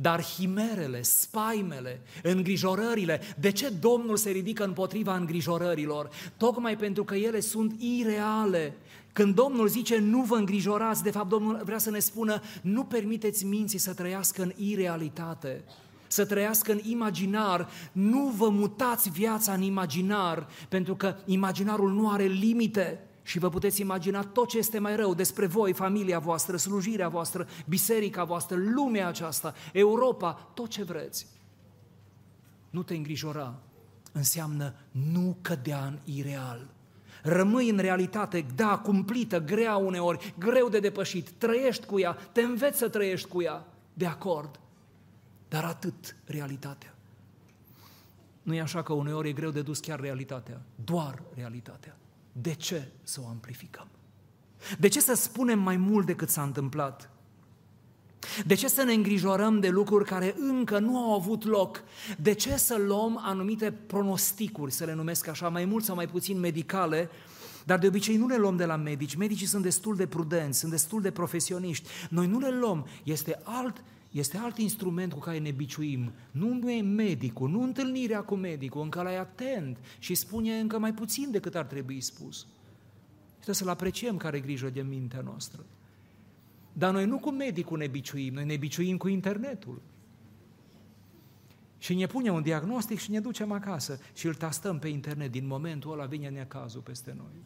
[0.00, 6.10] Dar himerele, spaimele, îngrijorările, de ce Domnul se ridică împotriva îngrijorărilor?
[6.36, 8.76] Tocmai pentru că ele sunt ireale.
[9.12, 13.44] Când Domnul zice nu vă îngrijorați, de fapt Domnul vrea să ne spună nu permiteți
[13.44, 15.64] minții să trăiască în irealitate
[16.12, 22.24] să trăiască în imaginar, nu vă mutați viața în imaginar, pentru că imaginarul nu are
[22.24, 27.08] limite și vă puteți imagina tot ce este mai rău despre voi, familia voastră, slujirea
[27.08, 31.26] voastră, biserica voastră, lumea aceasta, Europa, tot ce vreți.
[32.70, 33.54] Nu te îngrijora
[34.12, 36.66] înseamnă nu cădea în ireal.
[37.22, 42.78] Rămâi în realitate, da, cumplită, grea uneori, greu de depășit, trăiești cu ea, te înveți
[42.78, 44.60] să trăiești cu ea, de acord.
[45.48, 46.94] Dar atât realitatea.
[48.42, 51.96] Nu e așa că uneori e greu de dus chiar realitatea, doar realitatea.
[52.32, 53.88] De ce să o amplificăm?
[54.78, 57.10] De ce să spunem mai mult decât s-a întâmplat?
[58.46, 61.82] De ce să ne îngrijorăm de lucruri care încă nu au avut loc?
[62.18, 66.38] De ce să luăm anumite pronosticuri, să le numesc așa, mai mult sau mai puțin
[66.38, 67.10] medicale,
[67.64, 69.14] dar de obicei nu le luăm de la medici.
[69.14, 71.88] Medicii sunt destul de prudenți, sunt destul de profesioniști.
[72.10, 72.86] Noi nu le luăm.
[73.02, 76.12] Este alt este alt instrument cu care ne biciuim.
[76.30, 80.94] Nu, nu e medicul, nu întâlnirea cu medicul, încă la atent și spune încă mai
[80.94, 82.46] puțin decât ar trebui spus.
[83.34, 85.64] Trebuie să-l apreciem care grijă de mintea noastră.
[86.72, 89.82] Dar noi nu cu medicul ne biciuim, noi ne biciuim cu internetul.
[91.78, 95.30] Și ne punem un diagnostic și ne ducem acasă și îl tastăm pe internet.
[95.30, 97.42] Din momentul ăla vine necazul peste noi.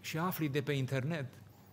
[0.00, 1.26] Și afli de pe internet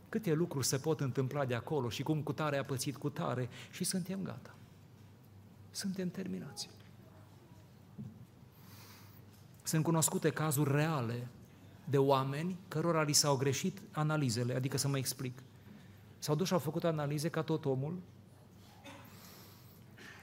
[0.09, 3.49] câte lucruri se pot întâmpla de acolo și cum cu tare a pățit cu tare
[3.71, 4.55] și suntem gata.
[5.71, 6.69] Suntem terminați.
[9.63, 11.27] Sunt cunoscute cazuri reale
[11.89, 15.43] de oameni cărora li s-au greșit analizele, adică să mă explic.
[16.19, 17.99] S-au dus și au făcut analize ca tot omul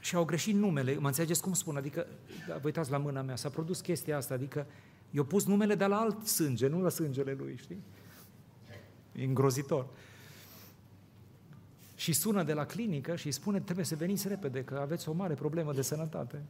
[0.00, 0.94] și au greșit numele.
[0.94, 1.76] Mă înțelegeți cum spun?
[1.76, 2.06] Adică,
[2.48, 4.66] da, vă uitați la mâna mea, s-a produs chestia asta, adică
[5.10, 7.82] eu pus numele de la alt sânge, nu la sângele lui, știi?
[9.16, 9.86] E îngrozitor.
[11.94, 15.12] Și sună de la clinică și îi spune, trebuie să veniți repede, că aveți o
[15.12, 16.42] mare problemă de sănătate.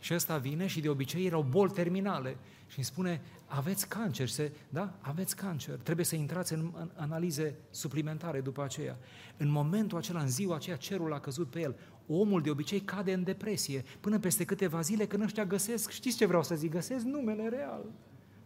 [0.00, 2.36] Și ăsta vine și de obicei erau boli terminale
[2.66, 4.94] și îmi spune, aveți cancer, se, da?
[5.00, 8.96] Aveți cancer, trebuie să intrați în, în analize suplimentare după aceea.
[9.36, 11.76] În momentul acela, în ziua aceea, cerul a căzut pe el.
[12.06, 16.26] Omul de obicei cade în depresie până peste câteva zile când ăștia găsesc, știți ce
[16.26, 17.84] vreau să zic, găsesc numele real.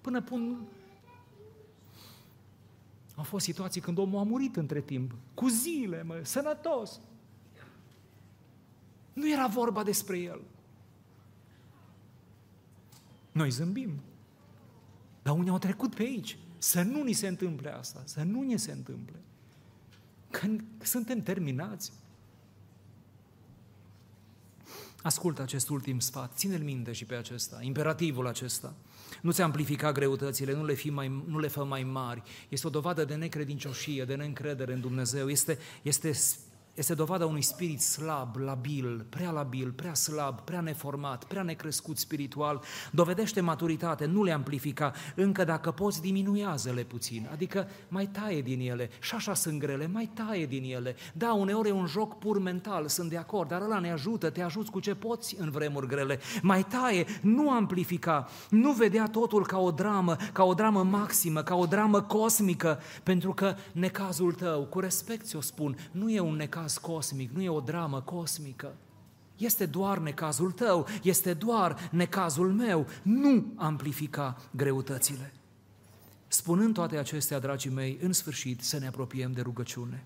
[0.00, 0.66] Până pun
[3.14, 7.00] au fost situații când omul a murit între timp, cu zile, mă, sănătos.
[9.12, 10.40] Nu era vorba despre el.
[13.32, 14.00] Noi zâmbim.
[15.22, 16.38] Dar unii au trecut pe aici.
[16.58, 19.16] Să nu ni se întâmple asta, să nu ni se întâmple.
[20.30, 21.92] Când suntem terminați.
[25.02, 28.74] Ascultă acest ultim sfat, ține-l minte și pe acesta, imperativul acesta.
[29.20, 32.22] Nu-ți amplifica greutățile, nu le, fi mai, nu le fă mai mari.
[32.48, 35.28] Este o dovadă de necredincioșie, de neîncredere în Dumnezeu.
[35.28, 36.12] Este, este
[36.74, 42.62] este dovada unui spirit slab, labil, prea labil, prea slab, prea neformat, prea necrescut spiritual.
[42.90, 48.90] Dovedește maturitate, nu le amplifica, încă dacă poți, diminuează-le puțin, adică mai taie din ele.
[49.00, 50.96] Și așa sunt grele, mai taie din ele.
[51.12, 54.42] Da, uneori e un joc pur mental, sunt de acord, dar ăla ne ajută, te
[54.42, 56.20] ajuți cu ce poți în vremuri grele.
[56.42, 61.54] Mai taie, nu amplifica, nu vedea totul ca o dramă, ca o dramă maximă, ca
[61.54, 66.60] o dramă cosmică, pentru că necazul tău, cu respect ți-o spun, nu e un necaz
[66.62, 68.74] necaz cosmic, nu e o dramă cosmică.
[69.36, 72.86] Este doar necazul tău, este doar necazul meu.
[73.02, 75.32] Nu amplifica greutățile.
[76.28, 80.04] Spunând toate acestea, dragii mei, în sfârșit să ne apropiem de rugăciune.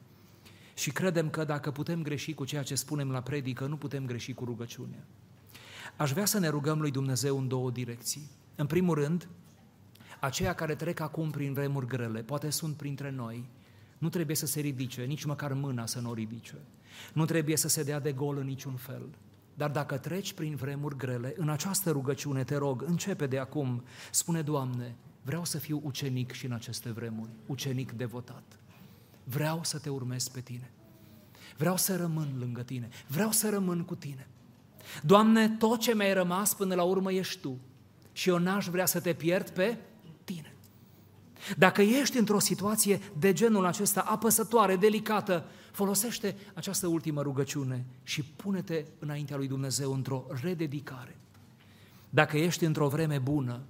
[0.75, 4.35] Și credem că dacă putem greși cu ceea ce spunem la predică, nu putem greși
[4.35, 5.05] cu rugăciunea.
[5.97, 8.31] Aș vrea să ne rugăm lui Dumnezeu în două direcții.
[8.55, 9.29] În primul rând,
[10.21, 13.49] aceia care trec acum prin vremuri grele, poate sunt printre noi,
[14.07, 16.55] nu trebuie să se ridice, nici măcar mâna să nu o ridice.
[17.13, 19.09] Nu trebuie să se dea de gol în niciun fel.
[19.55, 24.43] Dar dacă treci prin vremuri grele, în această rugăciune te rog, începe de acum, spune,
[24.43, 28.59] Doamne, vreau să fiu ucenic și în aceste vremuri, ucenic devotat.
[29.25, 30.71] Vreau să te urmez pe tine.
[31.57, 32.89] Vreau să rămân lângă tine.
[33.07, 34.29] Vreau să rămân cu tine.
[35.03, 37.59] Doamne, tot ce mi-ai rămas până la urmă ești Tu.
[38.13, 39.79] Și eu n-aș vrea să te pierd pe
[40.25, 40.56] tine.
[41.57, 48.85] Dacă ești într-o situație de genul acesta apăsătoare, delicată, folosește această ultimă rugăciune și pune-te
[48.99, 51.17] înaintea lui Dumnezeu într-o rededicare.
[52.11, 53.61] Dacă ești într-o vreme bună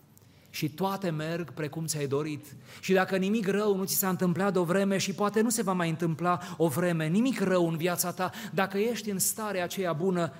[0.50, 4.58] și toate merg precum ți-ai dorit și dacă nimic rău nu ți s-a întâmplat de
[4.58, 8.12] o vreme și poate nu se va mai întâmpla o vreme, nimic rău în viața
[8.12, 10.32] ta, dacă ești în starea aceea bună,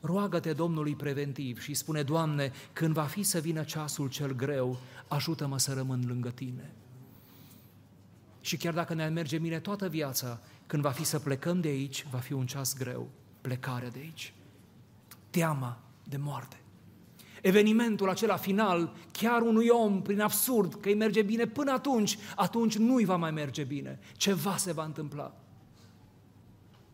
[0.00, 4.76] roagă-te Domnului preventiv și spune, Doamne, când va fi să vină ceasul cel greu,
[5.08, 6.72] ajută-mă să rămân lângă Tine.
[8.44, 12.06] Și chiar dacă ne merge bine toată viața, când va fi să plecăm de aici,
[12.10, 13.08] va fi un ceas greu,
[13.40, 14.34] plecarea de aici.
[15.30, 16.56] Teama de moarte.
[17.42, 22.76] Evenimentul acela final, chiar unui om, prin absurd, că îi merge bine până atunci, atunci
[22.76, 23.98] nu-i va mai merge bine.
[24.16, 25.36] Ceva se va întâmpla.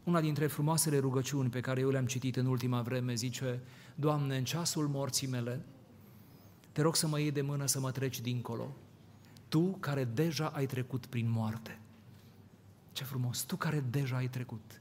[0.05, 3.61] Una dintre frumoasele rugăciuni pe care eu le-am citit în ultima vreme zice,
[3.95, 5.65] Doamne, în ceasul morții mele,
[6.73, 8.77] te rog să mă iei de mână să mă treci dincolo.
[9.51, 11.79] Tu care deja ai trecut prin moarte.
[12.93, 13.43] Ce frumos!
[13.43, 14.81] Tu care deja ai trecut,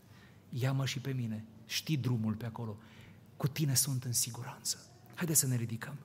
[0.49, 2.77] ia-mă și pe mine, știi drumul pe acolo,
[3.37, 4.77] cu tine sunt în siguranță.
[5.15, 5.95] Haideți să ne ridicăm.